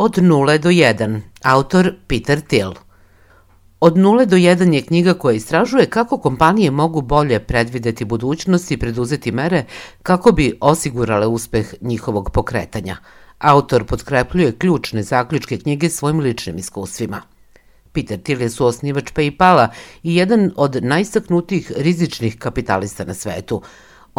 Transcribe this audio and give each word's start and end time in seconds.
Od 0.00 0.16
0 0.18 0.58
do 0.58 0.70
1, 0.70 1.20
autor 1.42 1.94
Peter 2.06 2.40
Thiel. 2.40 2.72
Od 3.80 3.96
0 3.96 4.24
do 4.26 4.36
1 4.36 4.72
je 4.72 4.82
knjiga 4.82 5.14
koja 5.14 5.34
istražuje 5.34 5.86
kako 5.86 6.18
kompanije 6.18 6.70
mogu 6.70 7.00
bolje 7.02 7.40
predvideti 7.40 8.04
budućnost 8.04 8.70
i 8.70 8.76
preduzeti 8.76 9.32
mere 9.32 9.64
kako 10.02 10.32
bi 10.32 10.58
osigurale 10.60 11.26
uspeh 11.26 11.74
njihovog 11.80 12.30
pokretanja. 12.30 12.96
Autor 13.38 13.84
potkrepljuje 13.84 14.52
ključne 14.58 15.02
zaključke 15.02 15.58
knjige 15.58 15.90
svojim 15.90 16.20
ličnim 16.20 16.58
iskustvima. 16.58 17.22
Peter 17.92 18.22
Thiel 18.22 18.42
je 18.42 18.50
suosnivač 18.50 19.12
Paypala 19.12 19.68
i 20.02 20.16
jedan 20.16 20.52
od 20.56 20.78
najstaknutijih 20.82 21.72
rizičnih 21.76 22.38
kapitalista 22.38 23.04
na 23.04 23.14
svetu– 23.14 23.62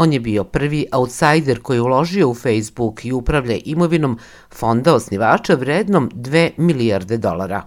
On 0.02 0.14
je 0.14 0.20
bio 0.20 0.44
prvi 0.44 0.86
outsider 0.92 1.62
koji 1.62 1.78
je 1.78 1.82
uložio 1.82 2.30
u 2.30 2.34
Facebook 2.36 3.06
i 3.06 3.12
upravlja 3.12 3.58
imovinom 3.66 4.20
fonda 4.52 4.96
osnivača 4.96 5.54
vrednom 5.56 6.10
2 6.16 6.50
milijarde 6.58 7.18
dolara. 7.18 7.62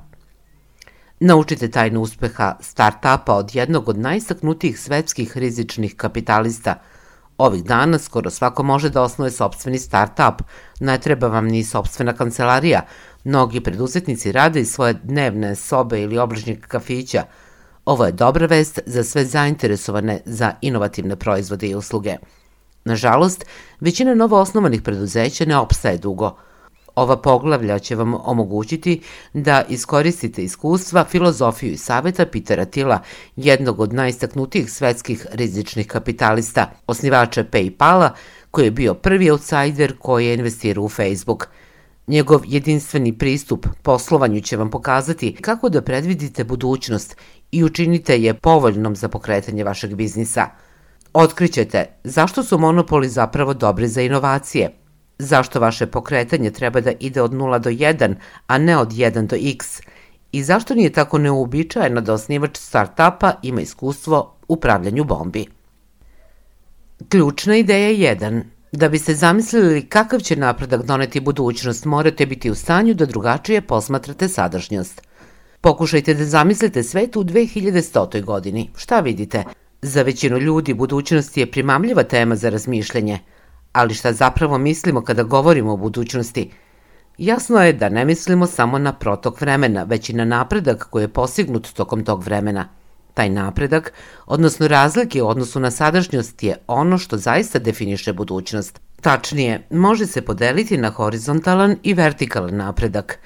Naučite 1.20 1.70
tajnu 1.70 2.00
uspeha 2.00 2.56
start-upa 2.60 3.32
od 3.32 3.54
jednog 3.54 3.88
od 3.88 3.98
najstaknutijih 3.98 4.80
svetskih 4.80 5.38
rizičnih 5.38 5.94
kapitalista. 5.96 6.74
Ovih 7.38 7.64
dana 7.64 7.98
skoro 7.98 8.30
svako 8.30 8.62
može 8.62 8.90
da 8.90 9.02
osnuje 9.02 9.30
sobstveni 9.30 9.78
start-up, 9.78 10.42
ne 10.80 10.98
treba 10.98 11.28
vam 11.28 11.46
ni 11.46 11.64
sobstvena 11.64 12.12
kancelarija. 12.12 12.80
Mnogi 13.24 13.60
preduzetnici 13.60 14.32
rade 14.32 14.60
iz 14.60 14.72
svoje 14.72 14.94
dnevne 15.02 15.54
sobe 15.54 16.02
ili 16.02 16.18
obližnjeg 16.18 16.66
kafića– 16.66 17.22
Ovo 17.84 18.06
je 18.06 18.12
dobra 18.12 18.46
vest 18.46 18.78
za 18.86 19.04
sve 19.04 19.24
zainteresovane 19.24 20.20
za 20.24 20.52
inovativne 20.60 21.16
proizvode 21.16 21.68
i 21.68 21.74
usluge. 21.74 22.16
Nažalost, 22.84 23.44
većina 23.80 24.14
novo 24.14 24.40
osnovanih 24.40 24.82
preduzeća 24.82 25.44
ne 25.44 25.56
opstaje 25.56 25.98
dugo. 25.98 26.36
Ova 26.94 27.16
poglavlja 27.16 27.78
će 27.78 27.96
vam 27.96 28.14
omogućiti 28.14 29.00
da 29.32 29.64
iskoristite 29.68 30.44
iskustva, 30.44 31.04
filozofiju 31.04 31.72
i 31.72 31.76
saveta 31.76 32.26
Pitera 32.26 32.64
Tila, 32.64 33.00
jednog 33.36 33.80
od 33.80 33.92
najstaknutijih 33.92 34.72
svetskih 34.72 35.26
rizičnih 35.32 35.86
kapitalista, 35.86 36.70
osnivača 36.86 37.44
Paypala, 37.44 38.10
koji 38.50 38.64
je 38.64 38.70
bio 38.70 38.94
prvi 38.94 39.30
outsider 39.30 39.94
koji 39.98 40.26
je 40.26 40.34
investirao 40.34 40.84
u 40.84 40.88
Facebook– 40.88 41.48
Njegov 42.06 42.40
jedinstveni 42.46 43.18
pristup 43.18 43.66
poslovanju 43.82 44.40
će 44.40 44.56
vam 44.56 44.70
pokazati 44.70 45.36
kako 45.40 45.68
da 45.68 45.82
predvidite 45.82 46.44
budućnost 46.44 47.16
i 47.54 47.64
učinite 47.64 48.18
je 48.18 48.34
povoljnom 48.34 48.96
za 48.96 49.08
pokretanje 49.08 49.64
vašeg 49.64 49.94
biznisa. 49.94 50.46
Otkrićete 51.12 51.84
zašto 52.04 52.42
su 52.42 52.58
monopoli 52.58 53.08
zapravo 53.08 53.54
dobri 53.54 53.88
za 53.88 54.02
inovacije, 54.02 54.70
zašto 55.18 55.60
vaše 55.60 55.86
pokretanje 55.86 56.50
treba 56.50 56.80
da 56.80 56.92
ide 57.00 57.22
od 57.22 57.32
0 57.32 57.58
do 57.58 57.70
1, 57.70 58.14
a 58.46 58.58
ne 58.58 58.78
od 58.78 58.92
1 58.92 59.26
do 59.26 59.36
x, 59.36 59.80
i 60.32 60.42
zašto 60.42 60.74
nije 60.74 60.92
tako 60.92 61.18
neuobičajeno 61.18 62.00
da 62.00 62.12
osnivač 62.12 62.58
start-upa 62.58 63.32
ima 63.42 63.60
iskustvo 63.60 64.34
u 64.48 64.54
upravljanju 64.54 65.04
bombi. 65.04 65.46
Ključna 67.08 67.56
ideja 67.56 68.16
1. 68.16 68.42
Da 68.72 68.88
biste 68.88 69.14
zamislili 69.14 69.86
kakav 69.88 70.20
će 70.20 70.36
napredak 70.36 70.82
doneti 70.82 71.20
budućnost, 71.20 71.84
morate 71.84 72.26
biti 72.26 72.50
u 72.50 72.54
stanju 72.54 72.94
da 72.94 73.06
drugačije 73.06 73.60
posmatrate 73.60 74.28
sadašnjost– 74.28 75.02
Pokušajte 75.64 76.14
da 76.14 76.24
zamislite 76.24 76.82
svet 76.82 77.16
u 77.16 77.24
2100. 77.24 78.24
godini. 78.24 78.70
Šta 78.76 79.00
vidite? 79.00 79.44
Za 79.82 80.02
većinu 80.02 80.38
ljudi 80.38 80.74
budućnost 80.74 81.36
je 81.36 81.50
primamljiva 81.50 82.02
tema 82.02 82.36
za 82.36 82.50
razmišljanje. 82.50 83.18
Ali 83.72 83.94
šta 83.94 84.12
zapravo 84.12 84.58
mislimo 84.58 85.04
kada 85.04 85.22
govorimo 85.22 85.72
o 85.72 85.76
budućnosti? 85.76 86.50
Jasno 87.18 87.62
je 87.62 87.72
da 87.72 87.88
ne 87.88 88.04
mislimo 88.04 88.46
samo 88.46 88.78
na 88.78 88.92
protok 88.92 89.40
vremena, 89.40 89.82
već 89.82 90.08
i 90.08 90.12
na 90.12 90.24
napredak 90.24 90.86
koji 90.90 91.04
je 91.04 91.08
postignut 91.08 91.72
tokom 91.72 92.04
tog 92.04 92.24
vremena. 92.24 92.68
Taj 93.14 93.30
napredak, 93.30 93.92
odnosno 94.26 94.68
razlike 94.68 95.22
u 95.22 95.28
odnosu 95.28 95.60
na 95.60 95.70
sadašnjost 95.70 96.42
je 96.42 96.56
ono 96.66 96.98
što 96.98 97.16
zaista 97.16 97.58
definiše 97.58 98.12
budućnost. 98.12 98.80
Tačnije, 99.00 99.66
može 99.70 100.06
se 100.06 100.22
podeliti 100.22 100.76
na 100.76 100.90
horizontalan 100.90 101.76
i 101.82 101.94
vertikalan 101.94 102.56
napredak– 102.56 103.18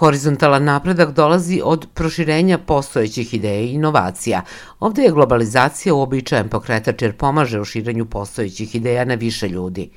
Horizontalan 0.00 0.64
napredak 0.64 1.10
dolazi 1.12 1.60
od 1.64 1.86
proširenja 1.94 2.58
postojećih 2.58 3.34
ideja 3.34 3.60
i 3.60 3.72
inovacija. 3.72 4.42
Ovde 4.80 5.02
je 5.02 5.10
globalizacija 5.10 5.94
uobičajen 5.94 6.48
pokretač 6.48 7.02
jer 7.02 7.16
pomaže 7.16 7.60
u 7.60 7.64
širenju 7.64 8.06
postojećih 8.06 8.74
ideja 8.74 9.04
na 9.04 9.14
više 9.14 9.48
ljudi. 9.48 9.90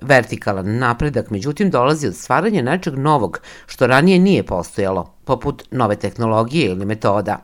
Vertikalan 0.00 0.78
napredak, 0.78 1.30
međutim, 1.30 1.70
dolazi 1.70 2.06
od 2.06 2.16
stvaranja 2.16 2.62
nečeg 2.62 2.98
novog, 2.98 3.40
što 3.66 3.86
ranije 3.86 4.18
nije 4.18 4.42
postojalo, 4.42 5.14
poput 5.24 5.62
nove 5.70 5.96
tehnologije 5.96 6.70
ili 6.70 6.86
metoda. 6.86 7.38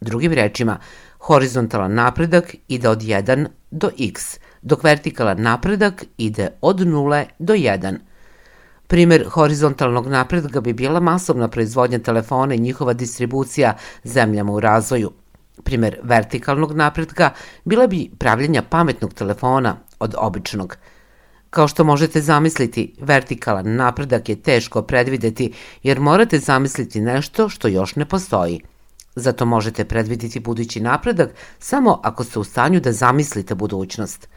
Drugim 0.00 0.32
rečima, 0.32 0.78
horizontalan 1.18 1.94
napredak 1.94 2.54
ide 2.68 2.88
od 2.88 3.02
1 3.02 3.46
do 3.70 3.90
x, 3.98 4.38
dok 4.62 4.84
vertikalan 4.84 5.42
napredak 5.42 6.04
ide 6.18 6.48
od 6.60 6.80
0 6.80 7.24
do 7.38 7.54
1. 7.54 7.96
Primer 8.94 9.24
horizontalnog 9.28 10.06
napredga 10.06 10.60
bi 10.60 10.72
bila 10.72 11.00
masovna 11.00 11.48
proizvodnja 11.48 11.98
telefona 11.98 12.54
i 12.54 12.58
njihova 12.58 12.92
distribucija 12.92 13.76
zemljama 14.04 14.52
u 14.52 14.60
razvoju. 14.60 15.10
Primer 15.64 15.98
vertikalnog 16.02 16.72
napredka 16.72 17.30
bila 17.64 17.86
bi 17.86 18.10
pravljenja 18.18 18.62
pametnog 18.62 19.14
telefona 19.14 19.76
od 19.98 20.14
običnog. 20.18 20.76
Kao 21.50 21.68
što 21.68 21.84
možete 21.84 22.20
zamisliti, 22.20 22.94
vertikalan 23.00 23.74
napredak 23.74 24.28
je 24.28 24.42
teško 24.42 24.82
predvideti 24.82 25.52
jer 25.82 26.00
morate 26.00 26.38
zamisliti 26.38 27.00
nešto 27.00 27.48
što 27.48 27.68
još 27.68 27.96
ne 27.96 28.04
postoji. 28.04 28.60
Zato 29.16 29.46
možete 29.46 29.84
predviditi 29.84 30.40
budući 30.40 30.80
napredak 30.80 31.30
samo 31.58 32.00
ako 32.02 32.24
ste 32.24 32.38
u 32.38 32.44
stanju 32.44 32.80
da 32.80 32.92
zamislite 32.92 33.54
budućnost– 33.54 34.28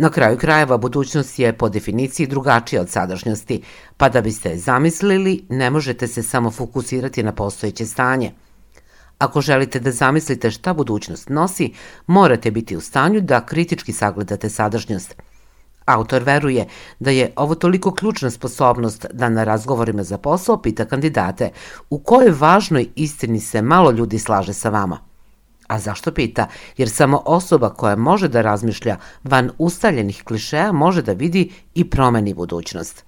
Na 0.00 0.10
kraju 0.10 0.38
krajeva 0.38 0.76
budućnost 0.78 1.38
je 1.38 1.52
po 1.52 1.68
definiciji 1.68 2.26
drugačija 2.26 2.82
od 2.82 2.88
sadašnjosti, 2.88 3.62
pa 3.96 4.08
da 4.08 4.20
biste 4.20 4.56
zamislili 4.56 5.44
ne 5.48 5.70
možete 5.70 6.06
se 6.08 6.22
samo 6.22 6.50
fokusirati 6.50 7.22
na 7.22 7.32
postojeće 7.32 7.86
stanje. 7.86 8.32
Ako 9.18 9.40
želite 9.40 9.80
da 9.80 9.92
zamislite 9.92 10.50
šta 10.50 10.74
budućnost 10.74 11.28
nosi, 11.28 11.72
morate 12.06 12.50
biti 12.50 12.76
u 12.76 12.80
stanju 12.80 13.20
da 13.20 13.46
kritički 13.46 13.92
sagledate 13.92 14.48
sadašnjost. 14.48 15.14
Autor 15.84 16.22
veruje 16.22 16.66
da 16.98 17.10
je 17.10 17.32
ovo 17.36 17.54
toliko 17.54 17.94
ključna 17.94 18.30
sposobnost 18.30 19.06
da 19.12 19.28
na 19.28 19.44
razgovorima 19.44 20.02
za 20.02 20.18
posao 20.18 20.62
pita 20.62 20.84
kandidate 20.84 21.50
u 21.90 21.98
kojoj 21.98 22.34
važnoj 22.38 22.88
istini 22.96 23.40
se 23.40 23.62
malo 23.62 23.90
ljudi 23.90 24.18
slaže 24.18 24.52
sa 24.52 24.68
vama– 24.68 24.98
A 25.70 25.78
zašto 25.78 26.12
pita? 26.12 26.46
Jer 26.76 26.90
samo 26.90 27.22
osoba 27.26 27.70
koja 27.70 27.96
može 27.96 28.28
da 28.28 28.42
razmišlja 28.42 28.96
van 29.24 29.50
ustaljenih 29.58 30.22
klišeja 30.24 30.72
može 30.72 31.02
da 31.02 31.12
vidi 31.12 31.52
i 31.74 31.90
promeni 31.90 32.34
budućnost. 32.34 33.04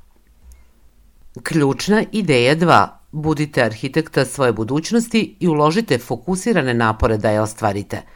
Ključna 1.43 2.05
ideja 2.13 2.57
2. 2.57 2.87
Budite 3.13 3.63
arhitekta 3.63 4.25
svoje 4.25 4.53
budućnosti 4.53 5.37
i 5.41 5.49
uložite 5.49 5.99
fokusirane 5.99 6.75
napore 6.75 7.17
da 7.17 7.31
je 7.31 7.41
ostvarite– 7.41 8.03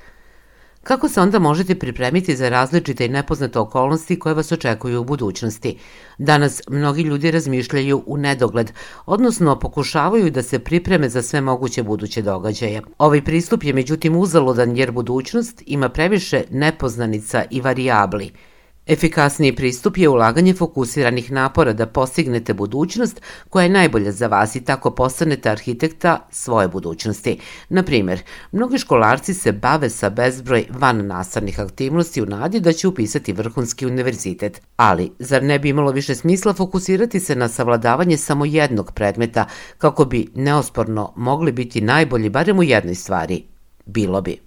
Kako 0.86 1.08
se 1.08 1.20
onda 1.20 1.38
možete 1.38 1.74
pripremiti 1.74 2.36
za 2.36 2.48
različite 2.48 3.06
i 3.06 3.08
nepoznate 3.08 3.58
okolnosti 3.58 4.18
koje 4.18 4.34
vas 4.34 4.52
očekuju 4.52 5.00
u 5.00 5.04
budućnosti? 5.04 5.78
Danas 6.18 6.62
mnogi 6.68 7.02
ljudi 7.02 7.30
razmišljaju 7.30 8.02
u 8.06 8.16
nedogled, 8.16 8.72
odnosno 9.06 9.58
pokušavaju 9.58 10.30
da 10.30 10.42
se 10.42 10.58
pripreme 10.58 11.08
za 11.08 11.22
sve 11.22 11.40
moguće 11.40 11.82
buduće 11.82 12.22
događaje. 12.22 12.82
Ovaj 12.98 13.24
pristup 13.24 13.64
je 13.64 13.72
međutim 13.72 14.16
uzaludan 14.16 14.76
jer 14.76 14.92
budućnost 14.92 15.62
ima 15.66 15.88
previše 15.88 16.42
nepoznanica 16.50 17.44
i 17.50 17.60
varijabli– 17.60 18.30
Efikasniji 18.86 19.54
pristup 19.56 19.96
je 19.98 20.08
ulaganje 20.08 20.54
fokusiranih 20.54 21.32
napora 21.32 21.72
da 21.72 21.86
postignete 21.86 22.54
budućnost 22.54 23.20
koja 23.48 23.62
je 23.62 23.68
najbolja 23.68 24.12
za 24.12 24.26
vas 24.26 24.56
i 24.56 24.64
tako 24.64 24.90
postanete 24.90 25.50
arhitekta 25.50 26.28
svoje 26.30 26.68
budućnosti. 26.68 27.38
Na 27.68 27.82
primjer, 27.82 28.22
mnogi 28.52 28.78
školarci 28.78 29.34
se 29.34 29.52
bave 29.52 29.90
sa 29.90 30.10
bezbroj 30.10 30.66
van 30.70 31.06
nastavnih 31.06 31.60
aktivnosti 31.60 32.22
u 32.22 32.26
nadi 32.26 32.60
da 32.60 32.72
će 32.72 32.88
upisati 32.88 33.32
vrhunski 33.32 33.86
univerzitet. 33.86 34.62
Ali, 34.76 35.12
zar 35.18 35.42
ne 35.42 35.58
bi 35.58 35.68
imalo 35.68 35.90
više 35.90 36.14
smisla 36.14 36.54
fokusirati 36.54 37.20
se 37.20 37.36
na 37.36 37.48
savladavanje 37.48 38.16
samo 38.16 38.44
jednog 38.44 38.92
predmeta 38.92 39.46
kako 39.78 40.04
bi 40.04 40.28
neosporno 40.34 41.12
mogli 41.16 41.52
biti 41.52 41.80
najbolji 41.80 42.28
barem 42.28 42.58
u 42.58 42.62
jednoj 42.62 42.94
stvari? 42.94 43.44
Bilo 43.86 44.20
bi. 44.20 44.45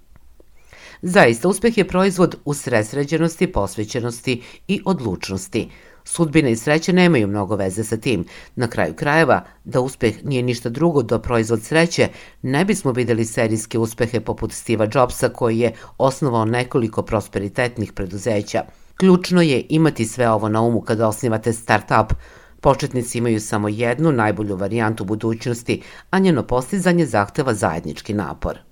Zaista, 1.02 1.48
uspeh 1.48 1.78
je 1.78 1.88
proizvod 1.88 2.36
usresređenosti, 2.44 3.52
posvećenosti 3.52 4.42
i 4.68 4.82
odlučnosti. 4.84 5.70
Sudbina 6.04 6.48
i 6.48 6.56
sreće 6.56 6.92
nemaju 6.92 7.26
mnogo 7.28 7.56
veze 7.56 7.84
sa 7.84 7.96
tim. 7.96 8.24
Na 8.56 8.68
kraju 8.68 8.94
krajeva, 8.94 9.44
da 9.64 9.80
uspeh 9.80 10.24
nije 10.24 10.42
ništa 10.42 10.68
drugo 10.68 11.02
do 11.02 11.18
proizvod 11.18 11.62
sreće, 11.62 12.08
ne 12.42 12.64
bismo 12.64 12.92
videli 12.92 13.24
serijske 13.24 13.78
uspehe 13.78 14.20
poput 14.20 14.50
Steve'a 14.50 14.98
Jobsa 14.98 15.28
koji 15.28 15.58
je 15.58 15.72
osnovao 15.98 16.44
nekoliko 16.44 17.02
prosperitetnih 17.02 17.92
preduzeća. 17.92 18.62
Ključno 18.96 19.42
je 19.42 19.66
imati 19.68 20.04
sve 20.04 20.30
ovo 20.30 20.48
na 20.48 20.62
umu 20.62 20.80
kada 20.80 21.08
osnivate 21.08 21.52
start-up. 21.52 22.12
Početnici 22.60 23.18
imaju 23.18 23.40
samo 23.40 23.68
jednu 23.68 24.12
najbolju 24.12 24.56
varijantu 24.56 25.04
budućnosti, 25.04 25.82
a 26.10 26.18
njeno 26.18 26.42
postizanje 26.42 27.06
zahteva 27.06 27.54
zajednički 27.54 28.14
napor. 28.14 28.69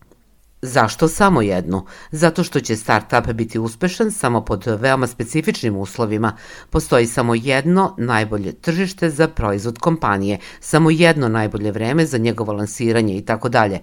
Zašto 0.62 1.08
samo 1.08 1.42
jednu? 1.42 1.86
Zato 2.10 2.44
što 2.44 2.60
će 2.60 2.76
startup 2.76 3.32
biti 3.32 3.58
uspešan 3.58 4.10
samo 4.10 4.44
pod 4.44 4.66
veoma 4.66 5.06
specifičnim 5.06 5.76
uslovima. 5.76 6.36
Postoji 6.70 7.06
samo 7.06 7.34
jedno 7.34 7.94
najbolje 7.98 8.52
tržište 8.52 9.10
za 9.10 9.28
proizvod 9.28 9.78
kompanije, 9.78 10.38
samo 10.60 10.90
jedno 10.90 11.28
najbolje 11.28 11.72
vreme 11.72 12.06
za 12.06 12.18
njegovo 12.18 12.52
lansiranje 12.52 13.16
i 13.16 13.24
tako 13.24 13.48
dalje. 13.48 13.80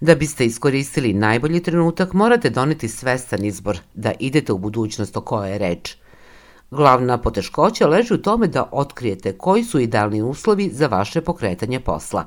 Da 0.00 0.14
biste 0.14 0.46
iskoristili 0.46 1.12
najbolji 1.12 1.62
trenutak, 1.62 2.12
morate 2.12 2.50
doneti 2.50 2.88
svestan 2.88 3.44
izbor 3.44 3.78
da 3.94 4.12
idete 4.18 4.52
u 4.52 4.58
budućnost 4.58 5.16
o 5.16 5.20
kojoj 5.20 5.52
je 5.52 5.58
reč. 5.58 5.96
Glavna 6.70 7.18
poteškoća 7.18 7.86
leži 7.86 8.14
u 8.14 8.22
tome 8.22 8.46
da 8.46 8.68
otkrijete 8.72 9.32
koji 9.32 9.64
su 9.64 9.80
idealni 9.80 10.22
uslovi 10.22 10.70
za 10.72 10.86
vaše 10.86 11.20
pokretanje 11.20 11.80
posla. 11.80 12.26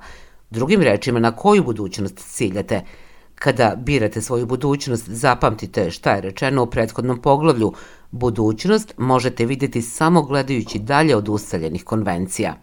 Drugim 0.50 0.82
rečima, 0.82 1.20
na 1.20 1.32
koju 1.32 1.64
budućnost 1.64 2.20
ciljate– 2.20 2.82
Kada 3.36 3.76
birate 3.78 4.22
svoju 4.22 4.46
budućnost, 4.46 5.10
zapamtite 5.10 5.92
šta 5.92 6.12
je 6.12 6.22
rečeno 6.22 6.64
u 6.64 6.70
prethodnom 6.70 7.22
poglavlju. 7.22 7.74
Budućnost 8.12 8.94
možete 8.98 9.46
videti 9.46 9.82
samo 9.82 10.22
gledajući 10.22 10.80
dalje 10.80 11.16
od 11.16 11.30
ustaljenih 11.30 11.84
konvencija. 11.84 12.56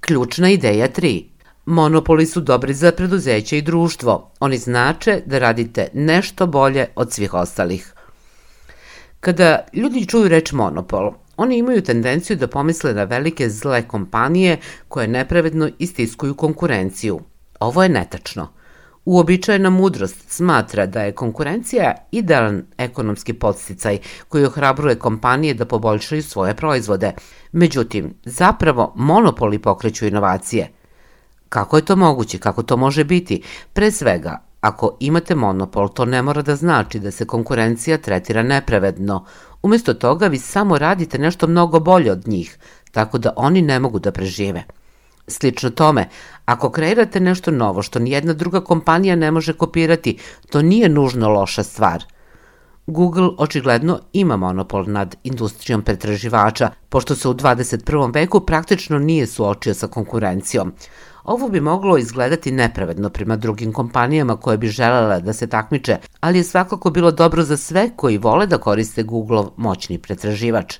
Ključna 0.00 0.50
ideja 0.50 0.88
3. 0.88 1.24
Monopoli 1.66 2.26
su 2.26 2.40
dobri 2.40 2.74
za 2.74 2.92
preduzeće 2.92 3.58
i 3.58 3.62
društvo. 3.62 4.30
Oni 4.40 4.58
znače 4.58 5.22
da 5.26 5.38
radite 5.38 5.88
nešto 5.94 6.46
bolje 6.46 6.86
od 6.94 7.12
svih 7.12 7.34
ostalih. 7.34 7.92
Kada 9.20 9.66
ljudi 9.72 10.06
čuju 10.06 10.28
reč 10.28 10.52
monopol, 10.52 11.12
oni 11.36 11.58
imaju 11.58 11.82
tendenciju 11.82 12.36
da 12.36 12.46
pomisle 12.48 12.94
na 12.94 13.04
velike 13.04 13.48
zle 13.50 13.88
kompanije 13.88 14.58
koje 14.88 15.08
nepravedno 15.08 15.70
istiskuju 15.78 16.34
konkurenciju– 16.34 17.20
Ovo 17.60 17.82
je 17.82 17.88
netačno. 17.88 18.48
Uobičajena 19.04 19.70
mudrost 19.70 20.30
smatra 20.32 20.86
da 20.86 21.02
je 21.02 21.12
konkurencija 21.12 21.94
idealan 22.12 22.62
ekonomski 22.78 23.32
podsticaj 23.32 23.98
koji 24.28 24.44
ohrabruje 24.44 24.98
kompanije 24.98 25.54
da 25.54 25.64
poboljšaju 25.64 26.22
svoje 26.22 26.54
proizvode. 26.54 27.12
Međutim, 27.52 28.14
zapravo 28.24 28.92
monopoli 28.96 29.58
pokreću 29.58 30.06
inovacije. 30.06 30.72
Kako 31.48 31.76
je 31.76 31.84
to 31.84 31.96
moguće? 31.96 32.38
Kako 32.38 32.62
to 32.62 32.76
može 32.76 33.04
biti? 33.04 33.42
Pre 33.72 33.90
svega, 33.90 34.42
ako 34.60 34.96
imate 35.00 35.34
monopol, 35.34 35.88
to 35.88 36.04
ne 36.04 36.22
mora 36.22 36.42
da 36.42 36.56
znači 36.56 37.00
da 37.00 37.10
se 37.10 37.26
konkurencija 37.26 37.98
tretira 37.98 38.42
nepravedno. 38.42 39.24
Umesto 39.62 39.94
toga 39.94 40.26
vi 40.26 40.38
samo 40.38 40.78
radite 40.78 41.18
nešto 41.18 41.46
mnogo 41.46 41.80
bolje 41.80 42.12
od 42.12 42.28
njih, 42.28 42.58
tako 42.90 43.18
da 43.18 43.32
oni 43.36 43.62
ne 43.62 43.80
mogu 43.80 43.98
da 43.98 44.12
prežive. 44.12 44.64
Slično 45.28 45.70
tome, 45.70 46.08
ako 46.44 46.70
kreirate 46.70 47.20
nešto 47.20 47.50
novo 47.50 47.82
što 47.82 47.98
nijedna 47.98 48.32
druga 48.32 48.60
kompanija 48.60 49.16
ne 49.16 49.30
može 49.30 49.52
kopirati, 49.52 50.18
to 50.50 50.62
nije 50.62 50.88
nužno 50.88 51.28
loša 51.28 51.62
stvar. 51.62 52.04
Google 52.86 53.28
očigledno 53.38 54.00
ima 54.12 54.36
monopol 54.36 54.84
nad 54.86 55.16
industrijom 55.24 55.82
pretraživača, 55.82 56.70
pošto 56.88 57.14
se 57.14 57.28
u 57.28 57.34
21. 57.34 58.14
veku 58.14 58.40
praktično 58.40 58.98
nije 58.98 59.26
suočio 59.26 59.74
sa 59.74 59.86
konkurencijom. 59.86 60.72
Ovo 61.24 61.48
bi 61.48 61.60
moglo 61.60 61.98
izgledati 61.98 62.52
nepravedno 62.52 63.10
prema 63.10 63.36
drugim 63.36 63.72
kompanijama 63.72 64.36
koje 64.36 64.58
bi 64.58 64.68
želela 64.68 65.20
da 65.20 65.32
se 65.32 65.46
takmiče, 65.46 65.96
ali 66.20 66.38
je 66.38 66.44
svakako 66.44 66.90
bilo 66.90 67.10
dobro 67.10 67.42
za 67.42 67.56
sve 67.56 67.90
koji 67.96 68.18
vole 68.18 68.46
da 68.46 68.58
koriste 68.58 69.02
Googleov 69.02 69.50
moćni 69.56 69.98
pretraživač. 69.98 70.78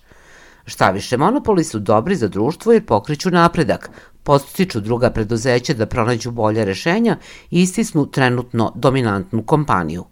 Šta 0.67 0.91
više, 0.91 1.17
monopoli 1.17 1.65
su 1.65 1.79
dobri 1.79 2.17
za 2.17 2.29
društvo 2.29 2.73
jer 2.73 2.87
pokreću 2.87 3.31
napredak, 3.31 3.91
postiču 4.23 4.81
druga 4.81 5.11
preduzeća 5.11 5.75
da 5.75 5.87
pronađu 5.87 6.31
bolje 6.31 6.65
rešenja 6.65 7.17
i 7.51 7.63
istisnu 7.63 8.07
trenutno 8.07 8.73
dominantnu 8.75 9.43
kompaniju. 9.43 10.05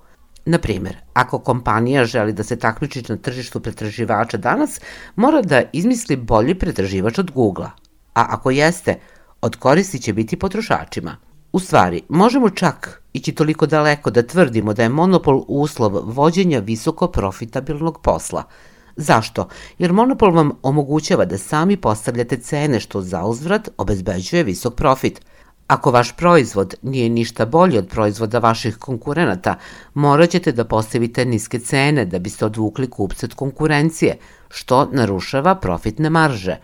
Na 0.47 0.59
primjer, 0.59 0.97
ako 1.13 1.39
kompanija 1.39 2.05
želi 2.05 2.33
da 2.33 2.43
se 2.43 2.57
takmiči 2.57 3.03
na 3.09 3.17
tržištu 3.17 3.61
pretraživača 3.61 4.37
danas, 4.37 4.81
mora 5.17 5.43
da 5.43 5.63
izmisli 5.73 6.17
bolji 6.17 6.55
pretraživač 6.55 7.19
od 7.19 7.31
Google-a. 7.31 7.71
A 8.15 8.27
ako 8.31 8.51
jeste, 8.51 8.99
od 9.41 9.57
koristi 9.57 9.99
će 9.99 10.13
biti 10.13 10.39
potrošačima. 10.39 11.17
U 11.53 11.61
stvari, 11.61 12.03
možemo 12.09 12.51
čak 12.51 13.03
ići 13.13 13.33
toliko 13.33 13.67
daleko 13.67 14.11
da 14.11 14.27
tvrdimo 14.27 14.75
da 14.75 14.83
je 14.83 14.89
monopol 14.89 15.45
uslov 15.49 16.01
vođenja 16.05 16.59
visoko 16.59 17.09
profitabilnog 17.09 18.01
posla– 18.03 18.45
Zašto? 18.97 19.49
Jer 19.79 19.93
monopol 19.93 20.31
vam 20.31 20.51
omogućava 20.63 21.25
da 21.25 21.39
sami 21.39 21.77
postavljate 21.77 22.37
cene 22.37 22.81
što 22.81 23.01
za 23.03 23.25
uzvrat 23.25 23.69
obezbeđuje 23.77 24.43
visok 24.43 24.75
profit. 24.75 25.21
Ako 25.67 25.91
vaš 25.91 26.17
proizvod 26.17 26.75
nije 26.83 27.09
ništa 27.09 27.47
bolji 27.47 27.79
od 27.79 27.89
proizvoda 27.89 28.39
vaših 28.39 28.77
konkurenata, 28.77 29.55
morat 29.95 30.31
ćete 30.31 30.53
da 30.53 30.65
postavite 30.65 31.25
niske 31.25 31.59
cene 31.59 32.05
da 32.05 32.19
biste 32.19 32.45
odvukli 32.45 32.91
kupce 32.91 33.27
od 33.27 33.35
konkurencije, 33.35 34.17
što 34.49 34.89
narušava 34.93 35.55
profitne 35.55 36.11
marže. 36.11 36.57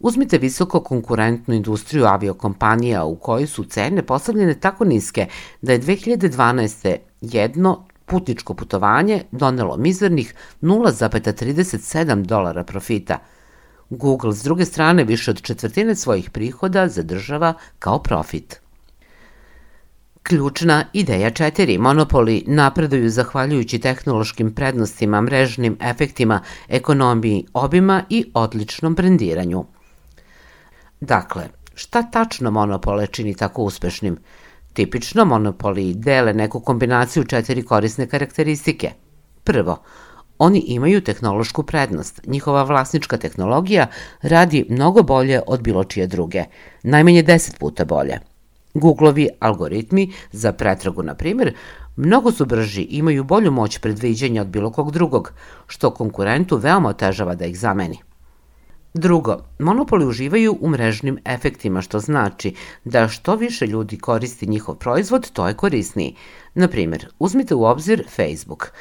Uzmite 0.00 0.38
visoko 0.38 0.80
konkurentnu 0.80 1.54
industriju 1.54 2.04
aviokompanija 2.04 3.04
u 3.04 3.16
kojoj 3.16 3.46
su 3.46 3.64
cene 3.64 4.02
postavljene 4.02 4.54
tako 4.54 4.84
niske 4.84 5.26
da 5.62 5.72
je 5.72 5.80
2012. 5.80 6.96
jedno 7.20 7.86
putničko 8.10 8.54
putovanje 8.54 9.22
donelo 9.32 9.76
mizernih 9.76 10.34
0,37 10.62 12.24
dolara 12.24 12.64
profita. 12.64 13.18
Google 13.90 14.32
s 14.32 14.42
druge 14.42 14.64
strane 14.64 15.04
više 15.04 15.30
od 15.30 15.42
četvrtine 15.42 15.94
svojih 15.94 16.30
prihoda 16.30 16.88
zadržava 16.88 17.54
kao 17.78 17.98
profit. 18.02 18.60
Ključna 20.22 20.84
ideja 20.92 21.30
4. 21.30 21.78
Monopoli 21.78 22.44
napreduju 22.46 23.10
zahvaljujući 23.10 23.78
tehnološkim 23.78 24.54
prednostima, 24.54 25.20
mrežnim 25.20 25.76
efektima, 25.80 26.40
ekonomiji 26.68 27.46
obima 27.54 28.02
i 28.08 28.24
odličnom 28.34 28.94
brendiranju. 28.94 29.64
Dakle, 31.00 31.48
šta 31.74 32.02
tačno 32.02 32.50
monopole 32.50 33.06
čini 33.06 33.34
tako 33.34 33.62
uspešnim? 33.62 34.18
Tipično 34.72 35.24
monopoli 35.24 35.94
dele 35.94 36.34
neku 36.34 36.60
kombinaciju 36.60 37.24
četiri 37.24 37.62
korisne 37.62 38.06
karakteristike. 38.06 38.90
Prvo, 39.44 39.82
oni 40.38 40.58
imaju 40.58 41.00
tehnološku 41.00 41.62
prednost. 41.62 42.20
Njihova 42.26 42.62
vlasnička 42.62 43.16
tehnologija 43.16 43.86
radi 44.22 44.66
mnogo 44.68 45.02
bolje 45.02 45.40
od 45.46 45.62
bilo 45.62 45.84
čije 45.84 46.06
druge, 46.06 46.44
najmanje 46.82 47.22
10 47.22 47.58
puta 47.58 47.84
bolje. 47.84 48.18
Googleovi 48.74 49.28
algoritmi 49.40 50.12
za 50.32 50.52
pretragu, 50.52 51.02
na 51.02 51.14
primjer, 51.14 51.54
mnogo 51.96 52.32
su 52.32 52.44
brži 52.44 52.82
i 52.82 52.98
imaju 52.98 53.24
bolju 53.24 53.50
moć 53.50 53.78
predviđanja 53.78 54.42
od 54.42 54.48
bilo 54.48 54.70
kog 54.70 54.92
drugog, 54.92 55.32
što 55.66 55.90
konkurentu 55.90 56.56
veoma 56.56 56.88
otežava 56.88 57.34
da 57.34 57.46
ih 57.46 57.58
zameni. 57.58 57.98
Drugo, 58.94 59.36
monopoli 59.58 60.06
uživaju 60.06 60.58
u 60.60 60.68
mrežnim 60.68 61.18
efektima, 61.24 61.82
što 61.82 61.98
znači 61.98 62.54
da 62.84 63.08
što 63.08 63.36
više 63.36 63.66
ljudi 63.66 63.98
koristi 63.98 64.46
njihov 64.46 64.74
proizvod, 64.74 65.30
to 65.32 65.48
je 65.48 65.54
korisniji. 65.54 66.16
Na 66.54 66.68
primjer, 66.68 67.08
uzmite 67.18 67.54
u 67.54 67.64
obzir 67.64 68.04
Facebook. 68.16 68.72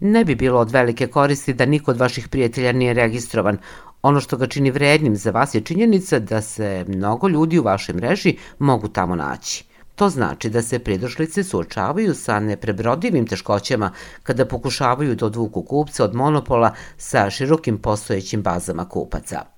Ne 0.00 0.24
bi 0.24 0.34
bilo 0.34 0.60
od 0.60 0.70
velike 0.70 1.06
koristi 1.06 1.54
da 1.54 1.66
niko 1.66 1.90
od 1.90 1.98
vaših 1.98 2.28
prijatelja 2.28 2.72
nije 2.72 2.94
registrovan. 2.94 3.58
Ono 4.02 4.20
što 4.20 4.36
ga 4.36 4.46
čini 4.46 4.70
vrednim 4.70 5.16
za 5.16 5.30
vas 5.30 5.54
je 5.54 5.60
činjenica 5.60 6.18
da 6.18 6.42
se 6.42 6.84
mnogo 6.88 7.28
ljudi 7.28 7.58
u 7.58 7.62
vašoj 7.62 7.94
mreži 7.94 8.36
mogu 8.58 8.88
tamo 8.88 9.14
naći. 9.14 9.64
To 9.94 10.08
znači 10.08 10.50
da 10.50 10.62
se 10.62 10.78
pridošlice 10.78 11.44
suočavaju 11.44 12.14
sa 12.14 12.40
neprebrodivim 12.40 13.26
teškoćama 13.26 13.90
kada 14.22 14.46
pokušavaju 14.46 15.14
da 15.14 15.26
odvuku 15.26 15.62
kupca 15.62 16.04
od 16.04 16.14
monopola 16.14 16.74
sa 16.96 17.30
širokim 17.30 17.78
postojećim 17.78 18.42
bazama 18.42 18.88
kupaca. 18.88 19.55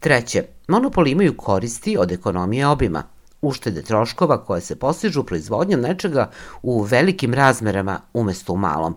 Treće, 0.00 0.44
monopoli 0.68 1.10
imaju 1.10 1.36
koristi 1.36 1.96
od 1.98 2.12
ekonomije 2.12 2.66
obima, 2.66 3.02
uštede 3.42 3.82
troškova 3.82 4.44
koje 4.44 4.60
se 4.60 4.76
postižu 4.76 5.24
proizvodnjom 5.24 5.80
nečega 5.80 6.30
u 6.62 6.82
velikim 6.82 7.34
razmerama 7.34 8.00
umesto 8.14 8.52
u 8.52 8.56
malom. 8.56 8.96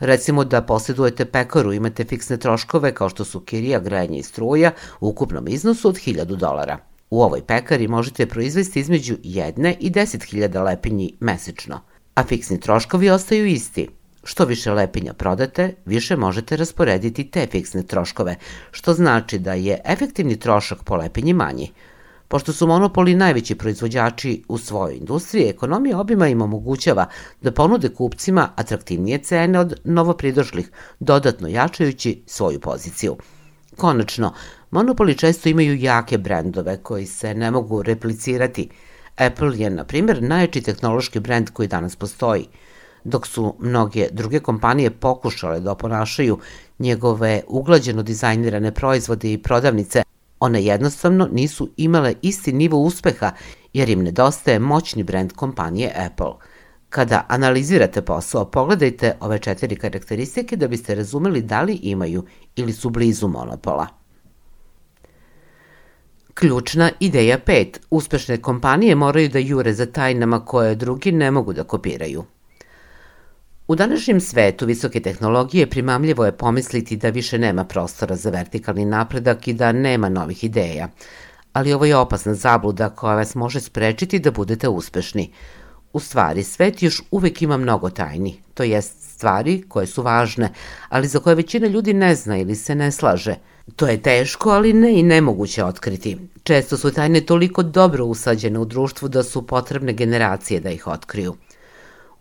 Recimo 0.00 0.44
da 0.44 0.62
posjedujete 0.62 1.24
pekaru, 1.24 1.72
imate 1.72 2.04
fiksne 2.04 2.36
troškove 2.36 2.94
kao 2.94 3.08
što 3.08 3.24
su 3.24 3.40
kirija, 3.40 3.80
grejanje 3.80 4.18
i 4.18 4.22
struja 4.22 4.72
u 5.00 5.08
ukupnom 5.08 5.48
iznosu 5.48 5.88
od 5.88 5.94
1000 5.94 6.24
dolara. 6.24 6.78
U 7.10 7.22
ovoj 7.22 7.42
pekari 7.42 7.88
možete 7.88 8.26
proizvesti 8.26 8.80
između 8.80 9.16
1 9.16 9.74
i 9.80 9.90
10.000 9.90 10.62
lepinji 10.64 11.16
mesečno, 11.20 11.80
a 12.14 12.24
fiksni 12.24 12.60
troškovi 12.60 13.10
ostaju 13.10 13.46
isti– 13.46 13.88
Što 14.24 14.44
više 14.44 14.72
lepinja 14.72 15.12
prodate, 15.12 15.74
više 15.84 16.16
možete 16.16 16.56
rasporediti 16.56 17.30
te 17.30 17.46
fiksne 17.46 17.82
troškove, 17.82 18.36
što 18.70 18.94
znači 18.94 19.38
da 19.38 19.52
je 19.52 19.80
efektivni 19.84 20.36
trošak 20.36 20.82
po 20.84 20.96
lepinji 20.96 21.32
manji. 21.32 21.72
Pošto 22.28 22.52
su 22.52 22.66
monopoli 22.66 23.14
najveći 23.14 23.54
proizvođači 23.54 24.42
u 24.48 24.58
svojoj 24.58 24.96
industriji, 24.96 25.48
ekonomija 25.48 25.98
obima 25.98 26.28
im 26.28 26.42
omogućava 26.42 27.06
da 27.40 27.52
ponude 27.52 27.88
kupcima 27.88 28.48
atraktivnije 28.56 29.18
cene 29.18 29.60
od 29.60 29.80
novopridošlih, 29.84 30.70
dodatno 31.00 31.48
jačajući 31.48 32.22
svoju 32.26 32.60
poziciju. 32.60 33.16
Konačno, 33.76 34.34
monopoli 34.70 35.14
često 35.14 35.48
imaju 35.48 35.74
jake 35.74 36.18
brendove 36.18 36.76
koji 36.82 37.06
se 37.06 37.34
ne 37.34 37.50
mogu 37.50 37.82
replicirati. 37.82 38.68
Apple 39.16 39.58
je, 39.58 39.70
na 39.70 39.84
primjer, 39.84 40.22
najjači 40.22 40.62
tehnološki 40.62 41.20
brend 41.20 41.50
koji 41.50 41.68
danas 41.68 41.96
postoji, 41.96 42.48
dok 43.04 43.26
su 43.26 43.54
mnoge 43.58 44.08
druge 44.10 44.40
kompanije 44.40 44.90
pokušale 44.90 45.60
da 45.60 45.72
oponašaju 45.72 46.38
njegove 46.78 47.42
uglađeno 47.48 48.02
dizajnirane 48.02 48.74
proizvode 48.74 49.32
i 49.32 49.42
prodavnice, 49.42 50.02
one 50.40 50.64
jednostavno 50.64 51.28
nisu 51.32 51.68
imale 51.76 52.14
isti 52.22 52.52
nivo 52.52 52.78
uspeha 52.78 53.32
jer 53.72 53.88
im 53.88 54.02
nedostaje 54.02 54.58
moćni 54.58 55.02
brend 55.02 55.32
kompanije 55.32 55.92
Apple. 56.06 56.32
Kada 56.88 57.24
analizirate 57.28 58.02
posao, 58.02 58.44
pogledajte 58.44 59.16
ove 59.20 59.38
četiri 59.38 59.76
karakteristike 59.76 60.56
da 60.56 60.68
biste 60.68 60.94
razumeli 60.94 61.42
da 61.42 61.62
li 61.62 61.74
imaju 61.74 62.24
ili 62.56 62.72
su 62.72 62.90
blizu 62.90 63.28
monopola. 63.28 63.86
Ključna 66.34 66.90
ideja 67.00 67.38
5. 67.46 67.78
Uspešne 67.90 68.36
kompanije 68.36 68.94
moraju 68.94 69.28
da 69.28 69.38
jure 69.38 69.72
za 69.72 69.86
tajnama 69.86 70.44
koje 70.44 70.74
drugi 70.74 71.12
ne 71.12 71.30
mogu 71.30 71.52
da 71.52 71.64
kopiraju. 71.64 72.24
U 73.68 73.74
današnjem 73.74 74.20
svetu 74.20 74.66
visoke 74.66 75.00
tehnologije 75.00 75.70
primamljivo 75.70 76.24
je 76.24 76.36
pomisliti 76.36 76.96
da 76.96 77.08
više 77.08 77.38
nema 77.38 77.64
prostora 77.64 78.16
za 78.16 78.30
vertikalni 78.30 78.84
napredak 78.84 79.48
i 79.48 79.52
da 79.52 79.72
nema 79.72 80.08
novih 80.08 80.44
ideja. 80.44 80.88
Ali 81.52 81.72
ovo 81.72 81.84
je 81.84 81.96
opasna 81.96 82.34
zabluda 82.34 82.88
koja 82.90 83.14
vas 83.14 83.34
može 83.34 83.60
sprečiti 83.60 84.18
da 84.18 84.30
budete 84.30 84.68
uspešni. 84.68 85.32
U 85.92 86.00
stvari, 86.00 86.44
svet 86.44 86.82
još 86.82 87.02
uvek 87.10 87.42
ima 87.42 87.56
mnogo 87.56 87.90
tajni, 87.90 88.40
to 88.54 88.62
jest 88.62 89.02
stvari 89.14 89.62
koje 89.68 89.86
su 89.86 90.02
važne, 90.02 90.52
ali 90.88 91.08
za 91.08 91.18
koje 91.18 91.34
većina 91.34 91.66
ljudi 91.66 91.94
ne 91.94 92.14
zna 92.14 92.38
ili 92.38 92.56
se 92.56 92.74
ne 92.74 92.92
slaže. 92.92 93.34
To 93.76 93.86
je 93.86 94.02
teško, 94.02 94.50
ali 94.50 94.72
ne 94.72 94.98
i 94.98 95.02
nemoguće 95.02 95.64
otkriti. 95.64 96.18
Često 96.42 96.76
su 96.76 96.92
tajne 96.92 97.20
toliko 97.20 97.62
dobro 97.62 98.04
usađene 98.04 98.58
u 98.58 98.64
društvu 98.64 99.08
da 99.08 99.22
su 99.22 99.46
potrebne 99.46 99.92
generacije 99.92 100.60
da 100.60 100.70
ih 100.70 100.86
otkriju. 100.86 101.34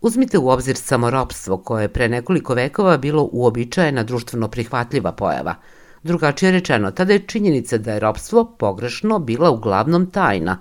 Uzmite 0.01 0.38
u 0.38 0.50
obzir 0.50 0.75
samoropstvo 0.77 1.58
koje 1.58 1.84
je 1.84 1.94
pre 1.94 2.10
nekoliko 2.10 2.54
vekova 2.54 2.98
bilo 2.98 3.30
uobičajena 3.32 4.04
društveno 4.04 4.48
prihvatljiva 4.48 5.12
pojava. 5.12 5.56
Drugačije 6.04 6.51
rečeno, 6.51 6.92
tada 6.92 7.13
je 7.13 7.20
činjenica 7.27 7.77
da 7.77 7.94
je 7.94 8.00
ropstvo 8.00 8.46
pogrešno 8.60 9.20
bila 9.20 9.51
uglavnom 9.51 10.12
tajna. 10.12 10.58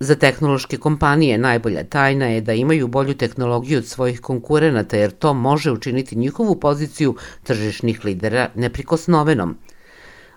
Za 0.00 0.14
tehnološke 0.14 0.76
kompanije 0.76 1.38
najbolja 1.38 1.84
tajna 1.84 2.26
je 2.26 2.40
da 2.40 2.52
imaju 2.52 2.88
bolju 2.88 3.14
tehnologiju 3.14 3.78
od 3.78 3.86
svojih 3.86 4.20
konkurenata 4.20 4.96
jer 4.96 5.10
to 5.10 5.34
može 5.34 5.72
učiniti 5.72 6.18
njihovu 6.18 6.60
poziciju 6.60 7.16
tržišnih 7.42 8.04
lidera 8.04 8.48
neprikosnovenom– 8.54 9.56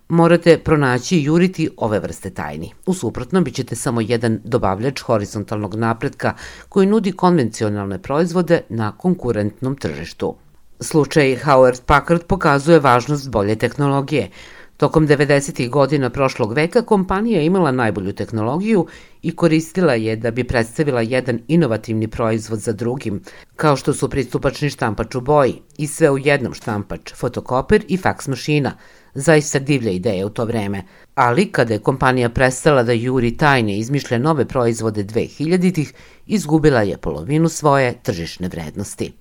morate 0.10 0.58
pronaći 0.58 1.18
i 1.18 1.24
juriti 1.24 1.70
ove 1.78 2.00
vrste 2.00 2.30
tajni. 2.30 2.74
U 2.86 2.94
suprotnom, 2.94 3.44
bit 3.44 3.56
ćete 3.56 3.76
samo 3.76 4.02
jedan 4.02 4.40
dobavljač 4.44 5.02
horizontalnog 5.02 5.76
napretka 5.76 6.34
koji 6.70 6.88
nudi 6.88 7.12
konvencionalne 7.12 8.02
proizvode 8.02 8.62
na 8.70 8.92
konkurentnom 8.92 9.76
tržištu. 9.76 10.36
Slučaj 10.80 11.36
Howard 11.44 11.82
Packard 11.86 12.24
pokazuje 12.24 12.80
važnost 12.80 13.32
bolje 13.32 13.56
tehnologije. 13.56 14.30
Tokom 14.78 15.08
90. 15.08 15.70
godina 15.70 16.10
prošlog 16.10 16.54
veka 16.54 16.82
kompanija 16.82 17.42
imala 17.42 17.72
najbolju 17.72 18.14
tehnologiju 18.14 18.88
i 19.22 19.36
koristila 19.36 19.94
je 19.94 20.16
da 20.16 20.32
bi 20.32 20.44
predstavila 20.44 21.02
jedan 21.02 21.40
inovativni 21.48 22.08
proizvod 22.08 22.60
za 22.60 22.74
drugim, 22.74 23.22
kao 23.56 23.76
što 23.76 23.94
su 23.94 24.10
pristupačni 24.10 24.70
štampač 24.70 25.16
u 25.16 25.22
boji 25.22 25.62
i 25.78 25.88
sve 25.88 26.12
u 26.12 26.18
jednom 26.18 26.54
štampač, 26.54 27.14
fotokoper 27.14 27.84
i 27.88 27.98
faks 27.98 28.28
mašina– 28.28 28.72
Zaista 29.14 29.60
divlja 29.60 29.92
ideja 29.92 30.26
u 30.26 30.30
to 30.30 30.46
vreme, 30.46 30.84
ali 31.16 31.52
kada 31.52 31.74
je 31.74 31.80
kompanija 31.80 32.30
prestala 32.30 32.84
da 32.84 32.92
juri 32.92 33.38
tajne 33.38 33.78
izmišlja 33.78 34.18
nove 34.18 34.46
proizvode 34.46 35.04
2000-ih, 35.04 35.94
izgubila 36.28 36.82
je 36.82 36.98
polovinu 36.98 37.50
svoje 37.50 37.94
tržišne 38.04 38.48
vrednosti. 38.48 39.14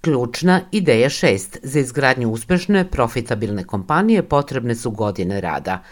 Ključna 0.00 0.60
ideja 0.72 1.08
6. 1.08 1.58
Za 1.62 1.80
izgradnju 1.80 2.30
uspešne, 2.30 2.90
profitabilne 2.90 3.64
kompanije 3.64 4.22
potrebne 4.22 4.74
su 4.74 4.90
godine 4.90 5.40
rada. 5.40 5.82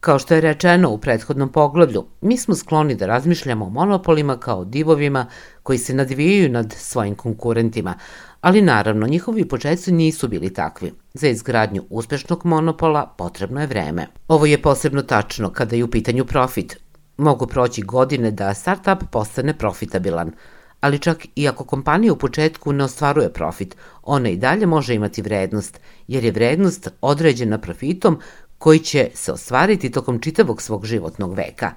Kao 0.00 0.18
što 0.18 0.34
je 0.34 0.40
rečeno 0.40 0.90
u 0.90 0.98
prethodnom 0.98 1.48
poglavlju, 1.48 2.06
mi 2.20 2.36
smo 2.36 2.54
skloni 2.54 2.94
da 2.94 3.06
razmišljamo 3.06 3.66
o 3.66 3.70
monopolima 3.70 4.36
kao 4.36 4.64
divovima 4.64 5.26
koji 5.62 5.78
se 5.78 5.94
nadvijaju 5.94 6.48
nad 6.48 6.72
svojim 6.72 7.14
konkurentima, 7.14 7.94
ali 8.40 8.62
naravno 8.62 9.06
njihovi 9.06 9.48
početci 9.48 9.92
nisu 9.92 10.28
bili 10.28 10.54
takvi. 10.54 10.92
Za 11.14 11.28
izgradnju 11.28 11.84
uspešnog 11.90 12.46
monopola 12.46 13.14
potrebno 13.18 13.60
je 13.60 13.66
vreme. 13.66 14.06
Ovo 14.28 14.46
je 14.46 14.62
posebno 14.62 15.02
tačno 15.02 15.50
kada 15.50 15.76
je 15.76 15.84
u 15.84 15.90
pitanju 15.90 16.24
profit. 16.24 16.76
Mogu 17.16 17.46
proći 17.46 17.82
godine 17.82 18.30
da 18.30 18.54
startup 18.54 19.10
postane 19.10 19.58
profitabilan, 19.58 20.32
ali 20.80 20.98
čak 20.98 21.26
i 21.34 21.48
ako 21.48 21.64
kompanija 21.64 22.12
u 22.12 22.16
početku 22.16 22.72
ne 22.72 22.84
ostvaruje 22.84 23.32
profit, 23.32 23.76
ona 24.02 24.28
i 24.28 24.36
dalje 24.36 24.66
može 24.66 24.94
imati 24.94 25.22
vrednost, 25.22 25.80
jer 26.08 26.24
je 26.24 26.32
vrednost 26.32 26.88
određena 27.00 27.58
profitom 27.58 28.18
koji 28.58 28.78
će 28.78 29.08
se 29.14 29.32
ostvariti 29.32 29.90
tokom 29.90 30.20
čitavog 30.20 30.62
svog 30.62 30.86
životnog 30.86 31.34
veka. 31.34 31.72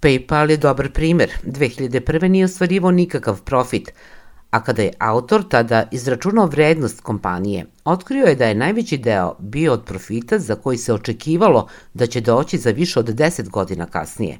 PayPal 0.00 0.50
je 0.50 0.56
dobar 0.56 0.90
primer. 0.92 1.30
2001. 1.46 2.28
nije 2.28 2.44
ostvarivao 2.44 2.90
nikakav 2.90 3.42
profit, 3.42 3.92
a 4.52 4.60
kada 4.62 4.82
je 4.82 4.92
autor 4.98 5.44
tada 5.48 5.84
izračunao 5.90 6.46
vrednost 6.46 7.00
kompanije, 7.00 7.66
otkrio 7.84 8.26
je 8.26 8.34
da 8.34 8.46
je 8.46 8.54
najveći 8.54 8.98
deo 8.98 9.34
bio 9.38 9.72
od 9.72 9.84
profita 9.84 10.38
za 10.38 10.54
koji 10.54 10.78
se 10.78 10.94
očekivalo 10.94 11.68
da 11.94 12.06
će 12.06 12.20
doći 12.20 12.58
za 12.58 12.70
više 12.70 13.00
od 13.00 13.06
10 13.06 13.48
godina 13.48 13.86
kasnije. 13.86 14.38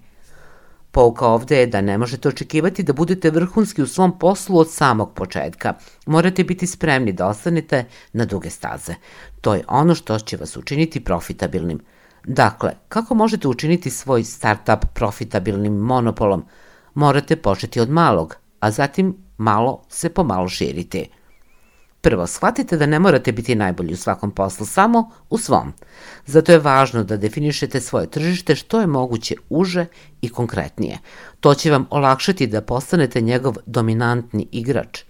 Pouka 0.91 1.27
ovde 1.27 1.59
je 1.59 1.67
da 1.67 1.81
ne 1.81 1.99
možete 1.99 2.29
očekivati 2.29 2.83
da 2.83 2.93
budete 2.93 3.31
vrhunski 3.31 3.83
u 3.83 3.87
svom 3.87 4.19
poslu 4.19 4.59
od 4.59 4.71
samog 4.71 5.15
početka. 5.15 5.75
Morate 6.07 6.45
biti 6.45 6.67
spremni 6.67 7.13
da 7.13 7.27
ostanete 7.27 7.85
na 8.13 8.25
duge 8.25 8.51
staze. 8.51 8.95
To 9.41 9.55
je 9.55 9.65
ono 9.69 9.95
što 9.95 10.19
će 10.19 10.37
vas 10.37 10.57
učiniti 10.57 11.05
profitabilnim. 11.05 11.81
Dakle, 12.25 12.73
kako 12.89 13.15
možete 13.15 13.49
učiniti 13.49 13.91
svoj 13.91 14.25
startup 14.25 14.85
profitabilnim 14.95 15.75
monopolom? 15.75 16.45
Morate 16.95 17.37
početi 17.37 17.81
od 17.81 17.91
malog, 17.91 18.37
a 18.61 18.71
zatim 18.71 19.22
malo 19.39 19.83
se 19.89 20.09
pomalo 20.09 20.49
širite. 20.49 21.07
Prvo, 22.03 22.27
shvatite 22.27 22.77
da 22.77 22.87
ne 22.87 22.99
morate 22.99 23.33
biti 23.33 23.55
najbolji 23.55 23.93
u 23.93 23.97
svakom 23.97 24.31
poslu, 24.31 24.67
samo 24.67 25.11
u 25.31 25.39
svom. 25.39 25.73
Zato 26.27 26.53
je 26.53 26.59
važno 26.59 27.05
da 27.05 27.17
definišete 27.17 27.81
svoje 27.81 28.11
tržište 28.11 28.55
što 28.55 28.81
je 28.81 28.87
moguće 28.87 29.35
uže 29.49 29.87
i 30.21 30.29
konkretnije. 30.29 30.99
To 31.41 31.55
će 31.55 31.71
vam 31.71 31.87
olakšati 31.91 32.47
da 32.47 32.61
postanete 32.61 33.21
njegov 33.21 33.57
dominantni 33.67 34.49
igrač. 34.53 35.05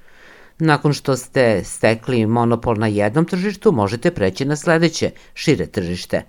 Nakon 0.58 0.92
što 0.92 1.16
ste 1.16 1.64
stekli 1.64 2.26
monopol 2.26 2.76
na 2.76 2.86
jednom 2.86 3.24
tržištu, 3.24 3.72
možete 3.72 4.10
preći 4.10 4.44
na 4.44 4.56
sledeće, 4.56 5.10
šire 5.34 5.66
tržište. 5.66 6.22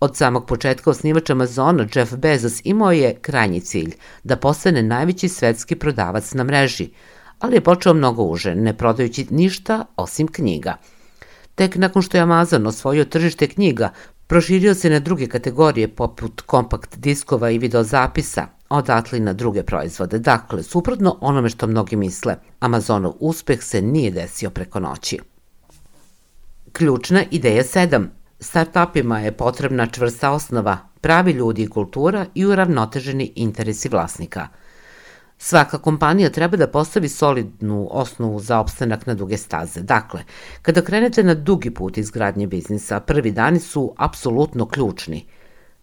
Od 0.00 0.16
samog 0.16 0.46
početka 0.46 0.90
osnivač 0.90 1.30
Amazona 1.30 1.86
Jeff 1.94 2.16
Bezos 2.16 2.60
imao 2.64 2.92
je 2.92 3.14
krajnji 3.14 3.60
cilj 3.60 3.94
da 4.24 4.36
postane 4.36 4.82
najveći 4.82 5.28
svetski 5.28 5.76
prodavac 5.76 6.32
na 6.34 6.44
mreži– 6.44 6.90
ali 7.38 7.56
je 7.56 7.60
počeo 7.60 7.94
mnogo 7.94 8.22
uže, 8.22 8.54
ne 8.54 8.76
prodajući 8.76 9.26
ništa 9.30 9.84
osim 9.96 10.28
knjiga. 10.28 10.76
Tek 11.54 11.76
nakon 11.76 12.02
što 12.02 12.16
je 12.16 12.22
Amazon 12.22 12.66
osvojio 12.66 13.04
tržište 13.04 13.48
knjiga, 13.48 13.90
proširio 14.26 14.74
se 14.74 14.90
na 14.90 14.98
druge 14.98 15.26
kategorije 15.26 15.88
poput 15.88 16.40
kompakt 16.40 16.98
diskova 16.98 17.50
i 17.50 17.58
videozapisa, 17.58 18.46
odatle 18.68 19.20
na 19.20 19.32
druge 19.32 19.62
proizvode. 19.62 20.18
Dakle, 20.18 20.62
suprotno 20.62 21.18
onome 21.20 21.48
što 21.48 21.66
mnogi 21.66 21.96
misle, 21.96 22.36
Amazonov 22.60 23.12
uspeh 23.20 23.62
se 23.62 23.82
nije 23.82 24.10
desio 24.10 24.50
preko 24.50 24.80
noći. 24.80 25.18
Ključna 26.72 27.24
ideja 27.30 27.62
7. 27.62 28.06
Startupima 28.40 29.20
je 29.20 29.32
potrebna 29.32 29.86
čvrsta 29.86 30.30
osnova, 30.30 30.78
pravi 31.00 31.32
ljudi 31.32 31.62
i 31.62 31.68
kultura 31.68 32.26
i 32.34 32.44
uravnoteženi 32.44 33.32
interesi 33.36 33.88
vlasnika– 33.88 34.48
Svaka 35.38 35.78
kompanija 35.78 36.30
treba 36.30 36.56
da 36.56 36.66
postavi 36.66 37.08
solidnu 37.08 37.88
osnovu 37.90 38.40
za 38.40 38.58
opstanak 38.58 39.06
na 39.06 39.14
duge 39.14 39.36
staze. 39.36 39.80
Dakle, 39.82 40.24
kada 40.62 40.82
krenete 40.82 41.22
na 41.22 41.34
dugi 41.34 41.70
put 41.70 41.98
izgradnje 41.98 42.46
biznisa, 42.46 43.00
prvi 43.00 43.30
dani 43.32 43.60
su 43.60 43.94
apsolutno 43.96 44.68
ključni. 44.68 45.26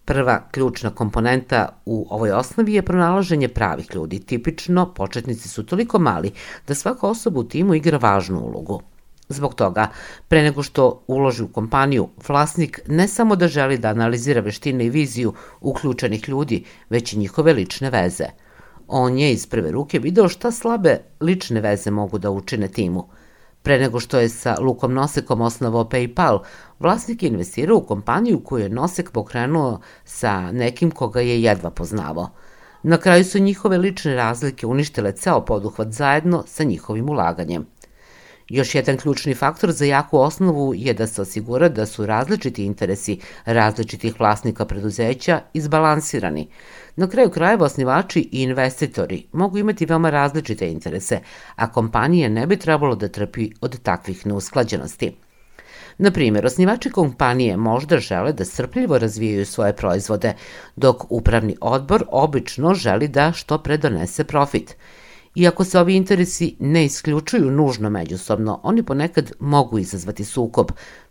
Prva 0.04 0.48
ključna 0.50 0.90
komponenta 0.90 1.80
u 1.86 2.06
ovoj 2.10 2.32
osnovi 2.32 2.74
je 2.74 2.82
pronalaženje 2.82 3.48
pravih 3.48 3.86
ljudi. 3.94 4.18
Tipično, 4.18 4.94
početnici 4.94 5.48
su 5.48 5.66
toliko 5.66 5.98
mali 5.98 6.32
da 6.66 6.74
svaka 6.74 7.06
osoba 7.06 7.40
u 7.40 7.44
timu 7.44 7.74
igra 7.74 7.98
važnu 7.98 8.40
ulogu. 8.40 8.82
Zbog 9.28 9.54
toga, 9.54 9.88
pre 10.28 10.42
nego 10.42 10.62
što 10.62 11.04
uloži 11.06 11.42
u 11.42 11.48
kompaniju, 11.48 12.08
vlasnik 12.28 12.80
ne 12.86 13.08
samo 13.08 13.36
da 13.36 13.48
želi 13.48 13.78
da 13.78 13.88
analizira 13.88 14.40
veštine 14.40 14.86
i 14.86 14.90
viziju 14.90 15.32
uključenih 15.60 16.28
ljudi, 16.28 16.64
već 16.90 17.12
i 17.12 17.18
njihove 17.18 17.52
lične 17.52 17.90
veze– 17.90 18.24
On 18.86 19.18
je 19.18 19.32
iz 19.32 19.46
prve 19.46 19.70
ruke 19.70 19.98
video 19.98 20.28
šta 20.28 20.50
slabe 20.50 20.98
lične 21.20 21.60
veze 21.60 21.90
mogu 21.90 22.18
da 22.18 22.30
učine 22.30 22.68
timu. 22.68 23.08
Pre 23.62 23.78
nego 23.78 24.00
što 24.00 24.18
je 24.18 24.28
sa 24.28 24.56
Lukom 24.60 24.94
Nosekom 24.94 25.40
osnovao 25.40 25.84
PayPal, 25.84 26.38
vlasnik 26.80 27.22
je 27.22 27.28
investirao 27.28 27.76
u 27.76 27.86
kompaniju 27.86 28.40
koju 28.44 28.62
je 28.62 28.68
Nosek 28.68 29.10
pokrenuo 29.10 29.80
sa 30.04 30.52
nekim 30.52 30.90
koga 30.90 31.20
je 31.20 31.42
jedva 31.42 31.70
poznavao. 31.70 32.28
Na 32.82 32.96
kraju 32.98 33.24
su 33.24 33.38
njihove 33.38 33.78
lične 33.78 34.14
razlike 34.14 34.66
uništile 34.66 35.12
ceo 35.12 35.44
poduhvat 35.44 35.92
zajedno 35.92 36.44
sa 36.46 36.64
njihovim 36.64 37.08
ulaganjem. 37.08 37.66
Još 38.48 38.74
jedan 38.74 38.96
ključni 38.96 39.34
faktor 39.34 39.72
za 39.72 39.84
jaku 39.84 40.18
osnovu 40.18 40.74
je 40.74 40.94
da 40.94 41.06
se 41.06 41.22
osigura 41.22 41.68
da 41.68 41.86
su 41.86 42.06
različiti 42.06 42.64
interesi 42.64 43.18
različitih 43.44 44.20
vlasnika 44.20 44.64
preduzeća 44.64 45.40
izbalansirani. 45.54 46.48
Na 46.96 47.08
kraju 47.08 47.30
krajeva 47.30 47.64
osnivači 47.64 48.20
i 48.32 48.42
investitori 48.42 49.26
mogu 49.32 49.58
imati 49.58 49.86
veoma 49.86 50.10
različite 50.10 50.70
interese, 50.70 51.20
a 51.56 51.72
kompanije 51.72 52.28
ne 52.28 52.46
bi 52.46 52.56
trebalo 52.56 52.94
da 52.94 53.08
trpi 53.08 53.50
od 53.60 53.82
takvih 53.82 54.26
neusklađenosti. 54.26 55.12
Na 55.98 56.10
primjer, 56.10 56.46
osnivači 56.46 56.90
kompanije 56.90 57.56
možda 57.56 57.98
žele 57.98 58.32
da 58.32 58.44
strpljivo 58.44 58.98
razvijaju 58.98 59.46
svoje 59.46 59.76
proizvode, 59.76 60.34
dok 60.76 61.12
upravni 61.12 61.56
odbor 61.60 62.04
obično 62.10 62.74
želi 62.74 63.08
da 63.08 63.32
što 63.32 63.58
pre 63.58 63.76
donese 63.76 64.24
profit. 64.24 64.76
Iako 65.34 65.64
se 65.64 65.78
ovi 65.80 65.96
interesi 65.96 66.56
ne 66.60 66.84
isključuju 66.84 67.50
nužno 67.50 67.90
međusobno, 67.90 68.60
oni 68.62 68.82
ponekad 68.82 69.32
mogu 69.40 69.78
izazvati 69.78 70.24
sukob, 70.24 70.70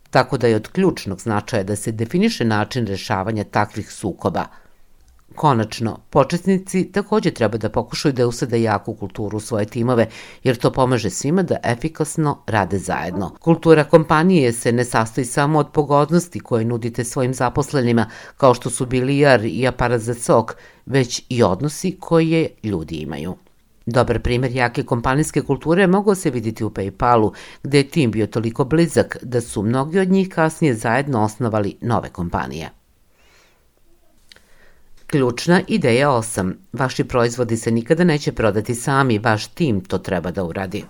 tako 0.10 0.38
da 0.38 0.48
je 0.48 0.56
od 0.56 0.68
ključnog 0.68 1.22
značaja 1.22 1.63
da 1.63 1.75
se 1.75 1.92
definiše 1.92 2.46
način 2.46 2.88
rešavanja 2.88 3.44
takvih 3.44 3.92
sukoba– 3.92 4.46
Konačno, 5.36 6.00
početnici 6.10 6.92
takođe 6.92 7.32
treba 7.32 7.58
da 7.58 7.70
pokušaju 7.70 8.13
da 8.13 8.28
usade 8.28 8.62
jaku 8.62 8.94
kulturu 8.96 9.38
u 9.38 9.40
svoje 9.40 9.66
timove, 9.66 10.08
jer 10.44 10.58
to 10.58 10.72
pomaže 10.72 11.10
svima 11.10 11.44
da 11.44 11.58
efikasno 11.63 12.44
rade 12.48 12.78
zajedno. 12.78 13.36
Kultura 13.40 13.84
kompanije 13.84 14.54
se 14.54 14.72
ne 14.72 14.86
sastoji 14.86 15.25
samo 15.25 15.60
od 15.60 15.72
pogodnosti 15.74 16.40
koje 16.40 16.66
nudite 16.66 17.04
svojim 17.04 17.34
zaposlenima, 17.34 18.10
kao 18.38 18.54
što 18.54 18.70
su 18.70 18.86
bilijar 18.86 19.46
i 19.46 19.68
aparat 19.68 20.02
za 20.02 20.13
sok, 20.13 20.56
već 20.86 21.24
i 21.30 21.44
odnosi 21.44 21.98
koje 22.00 22.50
ljudi 22.63 22.96
imaju. 22.96 23.36
Dobar 23.86 24.20
primer 24.20 24.52
jake 24.52 24.84
kompanijske 24.84 25.42
kulture 25.42 25.88
mogao 25.88 26.16
se 26.16 26.30
videti 26.30 26.63
u 26.63 26.70
PayPalu, 26.70 27.32
gde 27.63 27.78
je 27.78 27.90
tim 27.90 28.12
bio 28.12 28.28
toliko 28.28 28.66
blizak 28.66 29.18
da 29.22 29.42
su 29.42 29.63
mnogi 29.63 30.00
od 30.00 30.12
njih 30.12 30.30
kasnije 30.30 30.74
zajedno 30.74 31.24
osnovali 31.24 31.78
nove 31.82 32.10
kompanije. 32.10 32.83
Ključna 35.13 35.62
ideja 35.67 36.10
8. 36.10 36.53
Vaši 36.74 37.03
proizvodi 37.03 37.58
se 37.58 37.72
nikada 37.72 38.03
neće 38.03 38.32
prodati 38.32 38.75
sami, 38.75 39.20
vaš 39.20 39.48
tim 39.48 39.82
to 39.82 39.98
treba 39.98 40.32
da 40.32 40.43
uradi. 40.43 40.84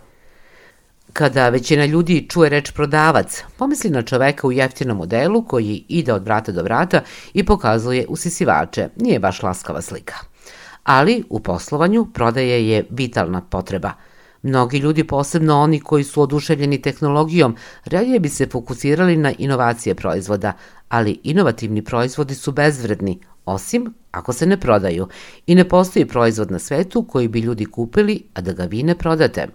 Kada 1.13 1.49
većina 1.49 1.85
ljudi 1.85 2.27
čuje 2.29 2.49
reč 2.49 2.71
prodavac, 2.71 3.43
pomisli 3.57 3.89
na 3.89 4.01
čoveka 4.01 4.47
u 4.47 4.51
jeftinom 4.51 4.97
modelu 4.97 5.43
koji 5.45 5.85
ide 5.87 6.13
od 6.13 6.23
vrata 6.23 6.51
do 6.51 6.63
vrata 6.63 7.01
i 7.33 7.45
pokazuje 7.45 8.05
usisivače. 8.09 8.89
Nije 8.95 9.19
baš 9.19 9.43
laskava 9.43 9.81
slika. 9.81 10.15
Ali 10.83 11.23
u 11.29 11.39
poslovanju 11.39 12.07
prodaje 12.13 12.69
je 12.69 12.85
vitalna 12.89 13.41
potreba. 13.41 13.91
Mnogi 14.41 14.77
ljudi, 14.77 15.03
posebno 15.03 15.59
oni 15.59 15.79
koji 15.79 16.03
su 16.03 16.21
oduševljeni 16.21 16.81
tehnologijom, 16.81 17.55
radije 17.85 18.19
bi 18.19 18.29
se 18.29 18.47
fokusirali 18.47 19.17
na 19.17 19.33
inovacije 19.37 19.95
proizvoda, 19.95 20.53
ali 20.89 21.19
inovativni 21.23 21.81
proizvodi 21.81 22.35
su 22.35 22.51
bezvredni, 22.51 23.19
osim 23.45 23.93
ako 24.11 24.33
se 24.33 24.45
ne 24.45 24.59
prodaju 24.59 25.07
i 25.47 25.55
ne 25.55 25.69
postoji 25.69 26.07
proizvod 26.07 26.51
na 26.51 26.59
svetu 26.59 27.03
koji 27.07 27.27
bi 27.27 27.39
ljudi 27.39 27.65
kupili, 27.65 28.23
a 28.33 28.41
da 28.41 28.53
ga 28.53 28.63
vi 28.63 28.83
ne 28.83 28.95
prodate. 28.97 29.47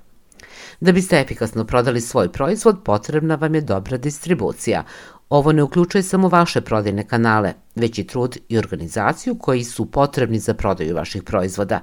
Da 0.81 0.93
biste 0.93 1.21
efikasno 1.21 1.65
prodali 1.65 2.01
svoj 2.01 2.33
proizvod, 2.33 2.83
potrebna 2.85 3.35
vam 3.35 3.55
je 3.55 3.61
dobra 3.61 3.97
distribucija. 3.97 4.85
Ovo 5.29 5.53
ne 5.53 5.63
uključuje 5.63 6.03
samo 6.03 6.29
vaše 6.29 6.61
prodajne 6.61 7.07
kanale, 7.07 7.55
već 7.75 7.99
i 7.99 8.07
trud 8.07 8.39
i 8.49 8.59
organizaciju 8.59 9.35
koji 9.39 9.65
su 9.65 9.91
potrebni 9.91 10.39
za 10.39 10.55
prodaju 10.55 10.97
vaših 10.97 11.23
proizvoda. 11.23 11.83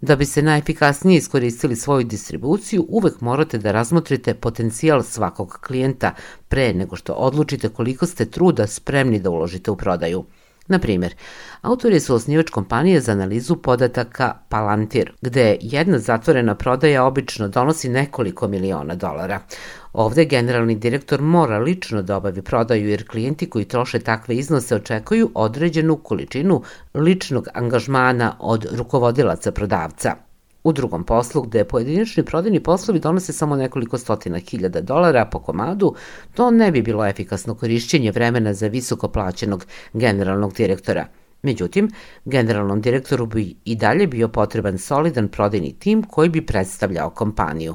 Da 0.00 0.16
bi 0.16 0.24
se 0.24 0.42
najefikasnije 0.42 1.18
iskoristili 1.18 1.76
svoju 1.76 2.04
distribuciju, 2.04 2.86
uvek 2.88 3.20
morate 3.20 3.58
da 3.58 3.72
razmotrite 3.72 4.34
potencijal 4.34 5.02
svakog 5.02 5.58
klijenta 5.66 6.14
pre 6.48 6.74
nego 6.74 6.96
što 6.96 7.12
odlučite 7.12 7.68
koliko 7.68 8.06
ste 8.06 8.24
truda 8.24 8.66
spremni 8.66 9.20
da 9.20 9.30
uložite 9.30 9.70
u 9.70 9.76
prodaju. 9.76 10.24
Na 10.68 10.78
primjer, 10.78 11.14
autori 11.62 12.00
su 12.00 12.14
osnivač 12.14 12.50
kompanije 12.50 13.00
za 13.00 13.12
analizu 13.12 13.56
podataka 13.56 14.34
Palantir, 14.48 15.12
gde 15.20 15.56
jedna 15.60 15.98
zatvorena 15.98 16.54
prodaja 16.54 17.04
obično 17.04 17.48
donosi 17.48 17.88
nekoliko 17.88 18.48
miliona 18.48 18.94
dolara. 18.94 19.40
Ovde 19.92 20.24
generalni 20.24 20.74
direktor 20.74 21.22
mora 21.22 21.58
lično 21.58 22.02
da 22.02 22.16
obavi 22.16 22.42
prodaju 22.42 22.88
jer 22.88 23.08
klijenti 23.08 23.50
koji 23.50 23.64
troše 23.64 23.98
takve 23.98 24.36
iznose 24.36 24.76
očekuju 24.76 25.30
određenu 25.34 25.96
količinu 25.96 26.62
ličnog 26.94 27.48
angažmana 27.54 28.36
od 28.40 28.66
rukovodilaca 28.72 29.52
prodavca. 29.52 30.25
U 30.66 30.72
drugom 30.72 31.04
poslu, 31.04 31.42
gde 31.42 31.64
pojedinačni 31.64 32.22
prodajni 32.24 32.60
poslovi 32.60 33.00
donose 33.00 33.32
samo 33.32 33.56
nekoliko 33.56 33.98
stotina 33.98 34.38
hiljada 34.38 34.80
dolara 34.80 35.24
po 35.24 35.38
komadu, 35.38 35.94
to 36.34 36.50
ne 36.50 36.70
bi 36.70 36.82
bilo 36.82 37.06
efikasno 37.06 37.54
korišćenje 37.54 38.10
vremena 38.10 38.54
za 38.54 38.66
visoko 38.66 39.08
plaćenog 39.08 39.66
generalnog 39.92 40.54
direktora. 40.54 41.06
Međutim, 41.42 41.90
generalnom 42.24 42.80
direktoru 42.80 43.26
bi 43.26 43.54
i 43.64 43.76
dalje 43.76 44.06
bio 44.06 44.28
potreban 44.28 44.78
solidan 44.78 45.28
prodajni 45.28 45.72
tim 45.78 46.02
koji 46.02 46.28
bi 46.28 46.46
predstavljao 46.46 47.10
kompaniju. 47.10 47.74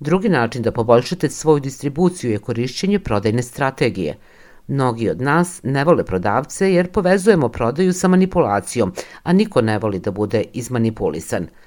Drugi 0.00 0.28
način 0.28 0.62
da 0.62 0.72
poboljšate 0.72 1.30
svoju 1.30 1.60
distribuciju 1.60 2.30
je 2.30 2.38
korišćenje 2.38 2.98
prodajne 2.98 3.42
strategije– 3.42 4.16
Mnogi 4.68 5.08
od 5.10 5.20
nas 5.20 5.60
ne 5.62 5.84
vole 5.84 6.04
prodavce 6.04 6.72
jer 6.72 6.90
povezujemo 6.92 7.48
prodaju 7.48 7.92
sa 7.92 8.08
manipulacijom, 8.08 8.92
a 9.22 9.32
niko 9.32 9.62
ne 9.62 9.78
voli 9.78 9.98
da 9.98 10.10
bude 10.10 10.44
izmanipulisan– 10.52 11.48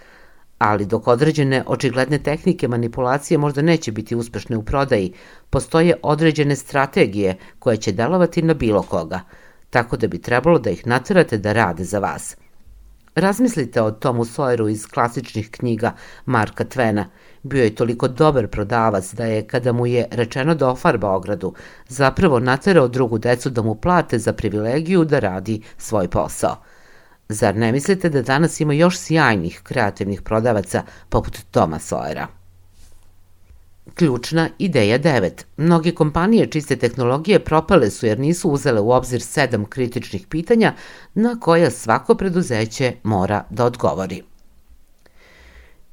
ali 0.64 0.86
dok 0.86 1.08
određene 1.08 1.64
očigledne 1.68 2.18
tehnike 2.18 2.68
manipulacije 2.68 3.38
možda 3.38 3.62
neće 3.62 3.92
biti 3.92 4.16
uspešne 4.16 4.58
u 4.58 4.64
prodaji, 4.64 5.14
postoje 5.50 5.96
određene 6.04 6.56
strategije 6.56 7.38
koje 7.60 7.78
će 7.78 7.92
delovati 7.92 8.42
na 8.42 8.54
bilo 8.54 8.82
koga, 8.82 9.20
tako 9.70 9.98
da 9.98 10.08
bi 10.08 10.22
trebalo 10.22 10.60
da 10.60 10.70
ih 10.70 10.88
naterate 10.88 11.38
da 11.38 11.54
rade 11.54 11.84
za 11.84 12.00
vas. 12.00 12.36
Razmislite 13.16 13.82
o 13.82 13.92
Tomu 13.92 14.26
Sawyeru 14.26 14.70
iz 14.72 14.88
klasičnih 14.88 15.50
knjiga 15.52 15.92
Marka 16.26 16.64
Tvena. 16.64 17.06
Bio 17.44 17.64
je 17.64 17.76
toliko 17.76 18.08
dobar 18.08 18.48
prodavac 18.48 19.14
da 19.14 19.26
je, 19.26 19.48
kada 19.48 19.74
mu 19.74 19.88
je 19.88 20.08
rečeno 20.12 20.56
da 20.56 20.70
ofarba 20.70 21.12
ogradu, 21.12 21.54
zapravo 21.88 22.40
naterao 22.40 22.88
drugu 22.88 23.18
decu 23.18 23.50
da 23.50 23.62
mu 23.62 23.76
plate 23.76 24.20
za 24.20 24.34
privilegiju 24.34 25.06
da 25.06 25.20
radi 25.20 25.62
svoj 25.78 26.08
posao– 26.08 26.56
Zar 27.34 27.56
ne 27.56 27.72
mislite 27.72 28.10
da 28.10 28.22
danas 28.22 28.60
ima 28.60 28.74
još 28.74 28.98
sjajnih 28.98 29.62
kreativnih 29.64 30.22
prodavaca 30.22 30.84
poput 31.10 31.38
Toma 31.52 31.80
Sawyera? 31.80 32.26
Ključna 33.96 34.50
ideja 34.58 35.00
9. 35.00 35.30
Mnoge 35.58 35.92
kompanije 35.92 36.48
čiste 36.48 36.76
tehnologije 36.76 37.40
propale 37.40 37.90
su 37.90 38.06
jer 38.06 38.20
nisu 38.20 38.50
uzele 38.50 38.80
u 38.80 38.92
obzir 38.92 39.22
sedam 39.22 39.66
kritičnih 39.66 40.28
pitanja 40.28 40.74
na 41.14 41.40
koja 41.40 41.72
svako 41.72 42.16
preduzeće 42.16 42.94
mora 43.04 43.44
da 43.50 43.66
odgovori. 43.66 44.22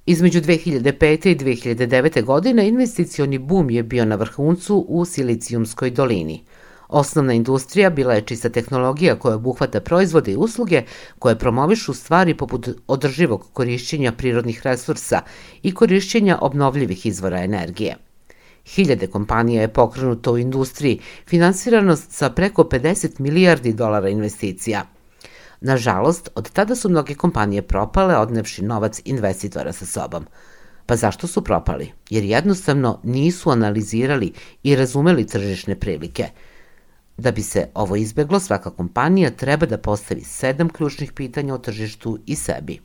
Između 0.06 0.40
2005. 0.40 1.28
i 1.28 1.36
2009. 1.36 2.24
godine 2.24 2.68
investicioni 2.68 3.38
bum 3.38 3.70
je 3.70 3.82
bio 3.82 4.04
na 4.04 4.16
vrhuncu 4.16 4.84
u 4.88 5.04
Silicijumskoj 5.04 5.90
dolini– 5.90 6.44
Osnovna 6.90 7.32
industrija 7.32 7.90
bila 7.90 8.14
je 8.14 8.22
čista 8.22 8.48
tehnologija 8.48 9.18
koja 9.18 9.36
obuhvata 9.36 9.80
proizvode 9.80 10.32
i 10.32 10.36
usluge 10.36 10.82
koje 11.18 11.38
promovišu 11.38 11.94
stvari 11.94 12.34
poput 12.34 12.68
održivog 12.86 13.46
korišćenja 13.52 14.12
prirodnih 14.12 14.60
resursa 14.64 15.20
i 15.62 15.74
korišćenja 15.74 16.38
obnovljivih 16.40 17.06
izvora 17.06 17.38
energije. 17.38 17.96
Hiljade 18.66 19.06
kompanija 19.06 19.62
je 19.62 19.72
pokrenuto 19.72 20.32
u 20.32 20.38
industriji, 20.38 20.98
finansiranost 21.26 22.10
sa 22.12 22.30
preko 22.30 22.62
50 22.62 23.20
milijardi 23.20 23.72
dolara 23.72 24.08
investicija. 24.08 24.82
Nažalost, 25.60 26.28
od 26.34 26.50
tada 26.50 26.74
su 26.74 26.88
mnoge 26.88 27.14
kompanije 27.14 27.62
propale, 27.62 28.16
odnevši 28.16 28.64
novac 28.64 29.00
investitora 29.04 29.72
sa 29.72 29.86
sobom. 29.86 30.26
Pa 30.86 30.96
zašto 30.96 31.26
su 31.26 31.44
propali? 31.44 31.92
Jer 32.10 32.24
jednostavno 32.24 33.00
nisu 33.02 33.50
analizirali 33.50 34.32
i 34.62 34.76
razumeli 34.76 35.26
tržišne 35.26 35.74
prilike– 35.74 36.28
Da 37.20 37.30
bi 37.30 37.42
se 37.42 37.68
ovo 37.74 37.96
izbeglo, 37.96 38.40
svaka 38.40 38.70
kompanija 38.70 39.30
treba 39.30 39.66
da 39.66 39.78
postavi 39.78 40.22
sedam 40.24 40.68
ključnih 40.68 41.12
pitanja 41.12 41.54
o 41.54 41.58
tržištu 41.58 42.18
i 42.26 42.36
sebi. 42.36 42.80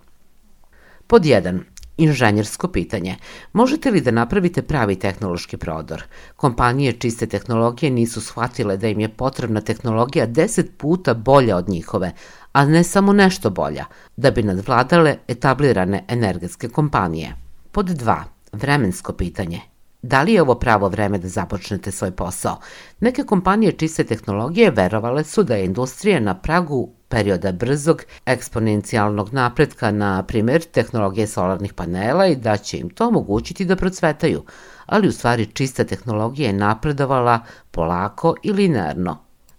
Pod 1.07 1.23
1. 1.23 1.59
Inženjersko 1.97 2.67
pitanje. 2.67 3.15
Možete 3.53 3.91
li 3.91 4.01
da 4.01 4.11
napravite 4.11 4.61
pravi 4.61 4.95
tehnološki 4.99 5.57
prodor? 5.57 6.03
Kompanije 6.35 6.91
čiste 6.91 7.27
tehnologije 7.27 7.89
nisu 7.91 8.21
shvatile 8.21 8.77
da 8.77 8.87
im 8.87 8.99
je 8.99 9.09
potrebna 9.09 9.61
tehnologija 9.61 10.27
10 10.27 10.65
puta 10.77 11.13
bolja 11.13 11.57
od 11.57 11.69
njihove, 11.69 12.11
a 12.51 12.65
ne 12.65 12.83
samo 12.83 13.13
nešto 13.13 13.49
bolja, 13.49 13.85
da 14.17 14.31
bi 14.31 14.43
nadvladale 14.43 15.17
etablirane 15.27 16.03
energetske 16.07 16.69
kompanije. 16.69 17.35
Pod 17.71 17.85
2. 17.85 18.17
Vremensko 18.51 19.13
pitanje. 19.13 19.74
Da 20.07 20.21
li 20.21 20.33
je 20.33 20.41
ovo 20.41 20.55
pravo 20.55 20.87
vreme 20.87 21.17
da 21.17 21.27
započnete 21.27 21.91
svoj 21.91 22.11
posao? 22.11 22.59
Neke 22.99 23.23
kompanije 23.23 23.71
čiste 23.71 24.03
tehnologije 24.03 24.71
verovale 24.71 25.23
su 25.23 25.43
da 25.43 25.55
je 25.55 25.65
industrija 25.65 26.19
na 26.19 26.35
pragu 26.35 26.89
perioda 27.09 27.51
brzog 27.51 28.03
eksponencijalnog 28.25 29.33
napretka, 29.33 29.91
na 29.91 30.23
primjer 30.23 30.63
tehnologije 30.63 31.27
solarnih 31.27 31.73
panela 31.73 32.27
i 32.27 32.35
da 32.35 32.57
će 32.57 32.77
im 32.77 32.89
to 32.89 33.07
omogućiti 33.07 33.65
da 33.65 33.75
procvetaju, 33.75 34.43
ali 34.85 35.07
u 35.07 35.11
stvari 35.11 35.45
čista 35.45 35.83
tehnologija 35.83 36.47
je 36.47 36.53
napredovala 36.53 37.39
polako 37.71 38.35
i 38.43 38.51
linearno. 38.51 39.17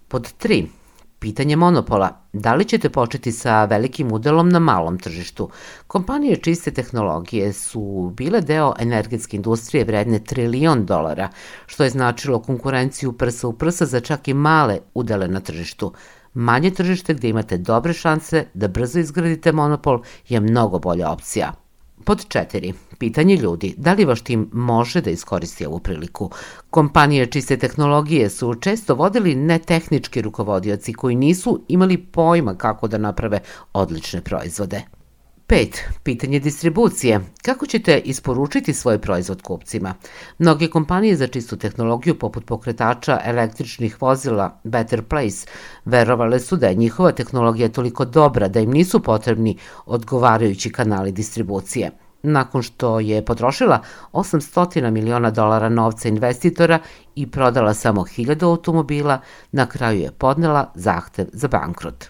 Pod 0.09 0.35
3. 0.43 0.67
Pitanje 1.19 1.57
monopola. 1.57 2.21
Da 2.33 2.55
li 2.55 2.65
ćete 2.65 2.91
početi 2.91 3.33
sa 3.33 3.65
velikim 3.65 4.13
udelom 4.13 4.49
na 4.49 4.59
malom 4.59 4.99
tržištu? 4.99 5.49
Kompanije 5.87 6.37
čiste 6.37 6.71
tehnologije 6.71 7.53
su 7.53 8.13
bile 8.17 8.41
deo 8.41 8.75
energetske 8.79 9.37
industrije 9.37 9.85
vredne 9.85 10.19
trilion 10.19 10.87
dolara, 10.87 11.29
što 11.67 11.85
je 11.85 11.91
značilo 11.91 12.43
konkurenciju 12.43 13.13
prsa 13.13 13.49
u 13.49 13.53
prsa 13.53 13.87
za 13.87 14.01
čak 14.01 14.29
i 14.29 14.35
male 14.35 14.79
udele 14.95 15.29
na 15.29 15.41
tržištu. 15.41 15.93
Manje 16.35 16.71
tržište 16.71 17.15
gde 17.15 17.29
imate 17.29 17.59
dobre 17.59 17.93
šanse 17.93 18.47
da 18.55 18.69
brzo 18.69 18.99
izgradite 18.99 19.53
monopol 19.53 20.03
je 20.29 20.41
mnogo 20.41 20.79
bolja 20.79 21.11
opcija. 21.11 21.53
Pod 22.05 22.29
četiri. 22.29 22.75
Pitanje 22.99 23.37
ljudi. 23.37 23.75
Da 23.77 23.93
li 23.93 24.05
vaš 24.05 24.21
tim 24.21 24.51
može 24.53 25.01
da 25.01 25.11
iskoristi 25.11 25.67
ovu 25.67 25.79
priliku? 25.79 26.31
Kompanije 26.71 27.27
čiste 27.27 27.57
tehnologije 27.57 28.31
su 28.31 28.55
često 28.55 28.95
vodili 28.95 29.35
netehnički 29.35 30.23
rukovodioci 30.23 30.93
koji 30.93 31.17
nisu 31.17 31.61
imali 31.69 31.99
pojma 31.99 32.55
kako 32.55 32.89
da 32.89 32.99
naprave 32.99 33.41
odlične 33.73 34.21
proizvode. 34.21 34.83
5. 35.49 35.77
Pitanje 36.03 36.41
distribucije. 36.41 37.21
Kako 37.43 37.67
ćete 37.67 37.99
isporučiti 37.99 38.75
svoj 38.75 38.99
proizvod 38.99 39.43
kupcima? 39.43 39.95
Mnoge 40.39 40.69
kompanije 40.69 41.17
za 41.17 41.27
čistu 41.27 41.57
tehnologiju 41.57 42.19
poput 42.19 42.45
pokretača 42.45 43.21
električnih 43.25 44.03
vozila 44.03 44.61
Better 44.65 45.03
Place 45.03 45.47
verovale 45.85 46.41
su 46.41 46.57
da 46.57 46.67
je 46.67 46.75
njihova 46.75 47.13
tehnologija 47.13 47.69
toliko 47.69 48.05
dobra 48.05 48.49
da 48.49 48.61
im 48.61 48.71
nisu 48.71 49.03
potrebni 49.03 49.59
odgovarajući 49.87 50.73
kanali 50.73 51.13
distribucije. 51.13 51.91
Nakon 52.23 52.63
što 52.63 53.01
je 53.01 53.25
potrošila 53.25 53.83
800 54.13 54.91
miliona 54.91 55.31
dolara 55.31 55.69
novca 55.69 56.09
investitora 56.09 56.79
i 57.15 57.27
prodala 57.31 57.75
samo 57.75 58.01
1000 58.01 58.45
automobila, 58.45 59.21
na 59.53 59.67
kraju 59.67 60.01
je 60.01 60.13
podnela 60.13 60.73
zahtev 60.75 61.27
za 61.33 61.49
bankrot. 61.49 62.05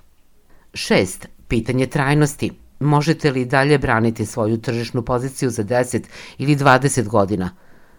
6. 0.72 1.26
Pitanje 1.48 1.86
trajnosti. 1.86 2.52
Možete 2.80 3.30
li 3.30 3.44
dalje 3.44 3.78
braniti 3.78 4.26
svoju 4.26 4.60
tržišnu 4.60 5.02
poziciju 5.02 5.50
za 5.50 5.64
10 5.64 6.02
ili 6.38 6.56
20 6.56 7.08
godina? 7.08 7.50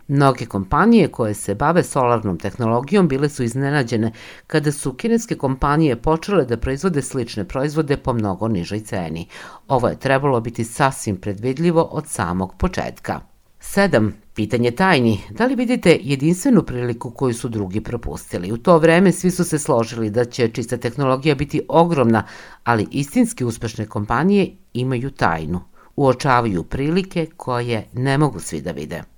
Mnoge 0.07 0.45
kompanije 0.45 1.07
koje 1.07 1.33
se 1.33 1.55
bave 1.55 1.83
solarnom 1.83 2.39
tehnologijom 2.39 3.07
bile 3.07 3.29
su 3.29 3.43
iznenađene 3.43 4.11
kada 4.47 4.71
su 4.71 4.93
kineske 4.93 5.35
kompanije 5.35 5.95
počele 5.95 6.45
da 6.45 6.57
proizvode 6.57 7.01
slične 7.01 7.43
proizvode 7.43 7.97
po 7.97 8.13
mnogo 8.13 8.47
nižoj 8.47 8.79
ceni. 8.79 9.27
Ovo 9.67 9.87
je 9.87 9.99
trebalo 9.99 10.39
biti 10.41 10.63
sasvim 10.63 11.17
predvidljivo 11.17 11.81
od 11.81 12.07
samog 12.07 12.53
početka. 12.57 13.19
7. 13.61 14.11
Pitanje 14.33 14.71
tajni. 14.71 15.19
Da 15.29 15.45
li 15.45 15.55
vidite 15.55 15.99
jedinstvenu 16.01 16.63
priliku 16.63 17.11
koju 17.11 17.33
su 17.33 17.49
drugi 17.49 17.81
propustili? 17.81 18.51
U 18.51 18.57
to 18.57 18.77
vreme 18.77 19.11
svi 19.11 19.31
su 19.31 19.43
se 19.43 19.59
složili 19.59 20.09
da 20.09 20.25
će 20.25 20.47
čista 20.49 20.77
tehnologija 20.77 21.35
biti 21.35 21.61
ogromna, 21.69 22.23
ali 22.63 22.87
istinski 22.91 23.45
uspešne 23.45 23.85
kompanije 23.85 24.55
imaju 24.73 25.11
tajnu. 25.11 25.61
Uočavaju 25.95 26.63
prilike 26.63 27.25
koje 27.37 27.87
ne 27.93 28.17
mogu 28.17 28.39
svi 28.39 28.61
da 28.61 28.71
vide. 28.71 29.16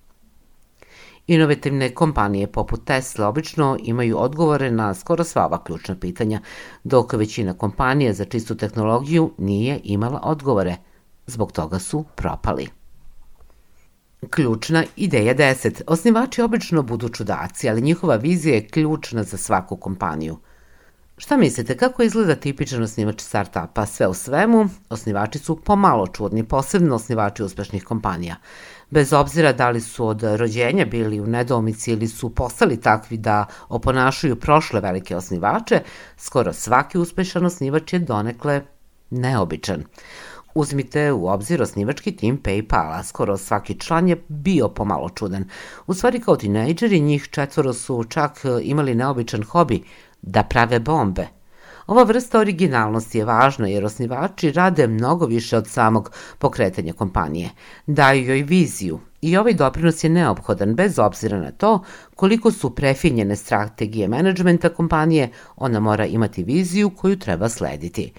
Inovativne 1.30 1.94
kompanije 1.94 2.48
poput 2.48 2.86
Tesla 2.86 3.28
obično 3.28 3.78
imaju 3.84 4.18
odgovore 4.20 4.72
na 4.72 4.94
skoro 4.94 5.24
sva 5.24 5.46
ova 5.46 5.64
ključna 5.64 5.96
pitanja, 5.96 6.42
dok 6.84 7.14
većina 7.14 7.54
kompanija 7.54 8.14
za 8.14 8.26
čistu 8.26 8.56
tehnologiju 8.58 9.34
nije 9.38 9.80
imala 9.84 10.20
odgovore. 10.24 10.76
Zbog 11.28 11.52
toga 11.52 11.80
su 11.80 12.06
propali. 12.16 12.68
Ključna 14.30 14.84
ideja 14.96 15.36
10. 15.36 15.82
Osnivači 15.88 16.42
obično 16.42 16.84
budu 16.84 17.10
čudaci, 17.10 17.70
ali 17.70 17.82
njihova 17.82 18.16
vizija 18.16 18.56
je 18.56 18.68
ključna 18.68 19.24
za 19.24 19.38
svaku 19.38 19.76
kompaniju. 19.76 20.38
Šta 21.18 21.38
mislite, 21.38 21.78
kako 21.78 22.04
izgleda 22.04 22.36
tipičan 22.36 22.84
osnivač 22.84 23.22
startupa? 23.22 23.86
Sve 23.86 24.08
u 24.08 24.14
svemu, 24.14 24.70
osnivači 24.90 25.40
su 25.40 25.56
pomalo 25.56 26.08
čudni, 26.08 26.44
posebno 26.44 26.96
osnivači 26.96 27.44
uspešnih 27.44 27.84
kompanija. 27.84 28.36
Bez 28.92 29.14
obzira 29.14 29.54
da 29.54 29.70
li 29.70 29.82
su 29.82 30.08
od 30.08 30.24
rođenja 30.24 30.86
bili 30.86 31.20
u 31.20 31.28
nedomici 31.28 31.92
ili 31.92 32.08
su 32.08 32.36
postali 32.36 32.82
takvi 32.82 33.18
da 33.18 33.46
oponašuju 33.70 34.36
prošle 34.36 34.82
velike 34.82 35.16
osnivače, 35.16 35.82
skoro 36.18 36.54
svaki 36.54 36.98
uspešan 36.98 37.46
osnivač 37.46 37.94
je 37.94 38.00
donekle 38.00 38.62
neobičan. 39.10 39.84
Uzmite 40.56 41.12
u 41.12 41.28
obzir 41.28 41.62
osnivački 41.62 42.16
tim 42.16 42.42
Paypala, 42.44 43.04
skoro 43.04 43.38
svaki 43.38 43.80
član 43.80 44.10
je 44.10 44.24
bio 44.28 44.70
pomalo 44.70 45.10
čudan. 45.10 45.46
U 45.88 45.94
stvari 45.94 46.20
kao 46.20 46.36
tinejdžeri 46.36 47.00
njih 47.00 47.28
četvoro 47.32 47.74
su 47.74 48.04
čak 48.04 48.42
imali 48.64 48.96
neobičan 48.96 49.44
hobi 49.44 49.84
da 50.22 50.44
prave 50.44 50.80
bombe. 50.80 51.39
Ova 51.90 52.04
vrsta 52.04 52.40
originalnosti 52.40 53.18
je 53.18 53.26
važna 53.26 53.68
jer 53.68 53.86
osnivači 53.86 54.52
rade 54.52 54.88
mnogo 54.88 55.26
više 55.26 55.58
od 55.58 55.68
samog 55.68 56.12
pokretanja 56.38 56.94
kompanije. 56.94 57.50
Daju 57.88 58.26
joj 58.26 58.42
viziju 58.42 59.00
i 59.22 59.38
ovaj 59.38 59.54
doprinos 59.54 60.04
je 60.04 60.10
neophodan 60.10 60.76
bez 60.76 61.00
obzira 61.00 61.40
na 61.40 61.52
to 61.52 61.84
koliko 62.16 62.52
su 62.52 62.76
prefinjene 62.76 63.36
strategije 63.36 64.08
menadžmenta 64.08 64.70
kompanije, 64.70 65.30
ona 65.56 65.80
mora 65.80 66.06
imati 66.06 66.44
viziju 66.44 66.90
koju 66.90 67.20
treba 67.20 67.50
slediti. 67.50 68.12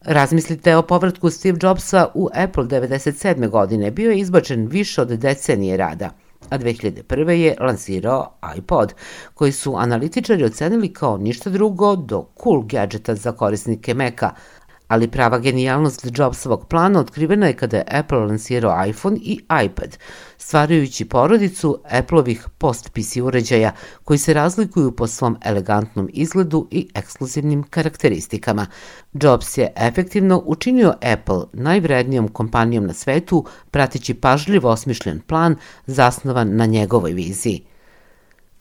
Razmislite 0.00 0.76
o 0.76 0.82
povratku 0.82 1.30
Steve 1.30 1.58
Jobsa 1.62 2.06
u 2.14 2.28
Apple 2.34 2.64
97. 2.64 3.48
godine. 3.48 3.90
Bio 3.90 4.10
je 4.10 4.18
izbačen 4.18 4.66
više 4.66 5.02
od 5.02 5.08
decenije 5.08 5.76
rada, 5.76 6.10
a 6.52 6.58
2001. 6.58 7.28
je 7.30 7.56
lansirao 7.60 8.38
iPod, 8.56 8.94
koji 9.34 9.52
su 9.52 9.76
analitičari 9.76 10.44
ocenili 10.44 10.92
kao 10.92 11.16
ništa 11.16 11.50
drugo 11.50 11.96
do 11.96 12.26
cool 12.42 12.62
gadgeta 12.62 13.14
za 13.14 13.32
korisnike 13.32 13.94
Maca, 13.94 14.30
ali 14.92 15.08
prava 15.08 15.38
genijalnost 15.38 16.06
Jobsovog 16.18 16.66
plana 16.68 17.00
otkrivena 17.00 17.46
je 17.46 17.56
kada 17.56 17.76
je 17.76 17.84
Apple 17.90 18.18
lansirao 18.18 18.86
iPhone 18.86 19.16
i 19.16 19.40
iPad, 19.64 19.96
stvarajući 20.38 21.04
porodicu 21.04 21.78
Appleovih 21.90 22.46
post-PC 22.58 23.16
uređaja 23.16 23.72
koji 24.04 24.18
se 24.18 24.34
razlikuju 24.34 24.96
po 24.96 25.06
svom 25.06 25.36
elegantnom 25.44 26.08
izgledu 26.12 26.68
i 26.70 26.88
ekskluzivnim 26.94 27.62
karakteristikama. 27.62 28.66
Jobs 29.12 29.58
je 29.58 29.72
efektivno 29.76 30.42
učinio 30.46 30.94
Apple 31.12 31.42
najvrednijom 31.52 32.28
kompanijom 32.28 32.86
na 32.86 32.92
svetu, 32.92 33.44
pratići 33.70 34.14
pažljivo 34.14 34.70
osmišljen 34.70 35.20
plan 35.20 35.56
zasnovan 35.86 36.56
na 36.56 36.66
njegovoj 36.66 37.12
viziji– 37.12 37.64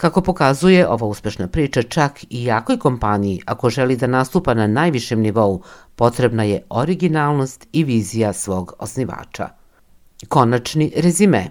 Kako 0.02 0.22
pokazuje 0.22 0.88
ova 0.88 1.08
uspešna 1.08 1.48
priča, 1.48 1.84
čak 1.84 2.24
i 2.30 2.44
jakoj 2.44 2.80
kompaniji, 2.80 3.42
ako 3.46 3.70
želi 3.70 3.96
da 3.98 4.08
nastupa 4.08 4.54
na 4.54 4.68
najvišem 4.68 5.22
nivou, 5.22 5.62
potrebna 5.96 6.44
je 6.44 6.64
originalnost 6.70 7.68
i 7.72 7.84
vizija 7.84 8.34
svog 8.34 8.74
osnivača. 8.80 9.50
Konačni 10.30 10.92
rezime. 10.96 11.46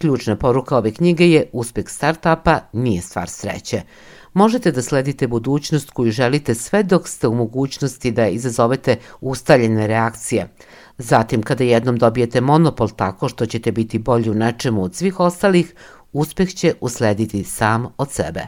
Ključna 0.00 0.36
poruka 0.36 0.76
ove 0.76 0.94
knjige 0.94 1.30
je 1.30 1.50
uspeh 1.52 1.88
startapa 1.88 2.60
nije 2.72 3.02
stvar 3.02 3.28
sreće. 3.28 3.82
Možete 4.32 4.72
da 4.72 4.82
sledite 4.82 5.26
budućnost 5.26 5.90
koju 5.90 6.12
želite 6.12 6.54
sve 6.54 6.82
dok 6.82 7.08
ste 7.08 7.28
u 7.28 7.34
mogućnosti 7.34 8.10
da 8.10 8.28
izazovete 8.28 8.96
ustaljene 9.20 9.86
reakcije. 9.86 10.48
Zatim, 10.98 11.42
kada 11.42 11.64
jednom 11.64 11.96
dobijete 11.96 12.40
monopol 12.40 12.88
tako 12.96 13.28
što 13.28 13.46
ćete 13.46 13.72
biti 13.72 13.98
bolji 13.98 14.30
u 14.30 14.34
nečemu 14.34 14.84
od 14.84 14.94
svih 14.94 15.20
ostalih, 15.20 15.74
uspeh 16.12 16.54
će 16.54 16.74
uslediti 16.80 17.44
sam 17.44 17.86
od 17.98 18.10
sebe. 18.10 18.46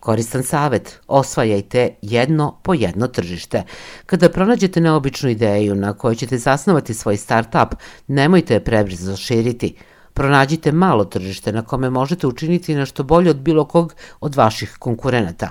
Koristan 0.00 0.42
savet, 0.42 1.00
osvajajte 1.08 1.94
jedno 2.02 2.60
po 2.62 2.74
jedno 2.74 3.06
tržište. 3.08 3.62
Kada 4.06 4.28
pronađete 4.28 4.80
neobičnu 4.80 5.30
ideju 5.30 5.74
na 5.74 5.92
kojoj 5.92 6.14
ćete 6.14 6.38
zasnovati 6.38 6.94
svoj 6.94 7.16
startup, 7.16 7.74
nemojte 8.06 8.54
je 8.54 8.64
prebrzo 8.64 9.16
širiti. 9.16 9.76
Pronađite 10.14 10.72
malo 10.72 11.04
tržište 11.04 11.52
na 11.52 11.62
kome 11.62 11.90
možete 11.90 12.26
učiniti 12.26 12.74
nešto 12.74 13.02
bolje 13.02 13.30
od 13.30 13.36
bilo 13.36 13.64
kog 13.64 13.94
od 14.20 14.34
vaših 14.34 14.76
konkurenata. 14.78 15.50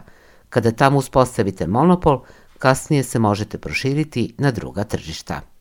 Kada 0.50 0.72
tamo 0.72 0.98
uspostavite 0.98 1.68
monopol, 1.68 2.22
kasnije 2.60 3.04
se 3.04 3.20
možete 3.20 3.58
proširiti 3.58 4.36
na 4.38 4.52
druga 4.52 4.84
tržišta. 4.84 5.53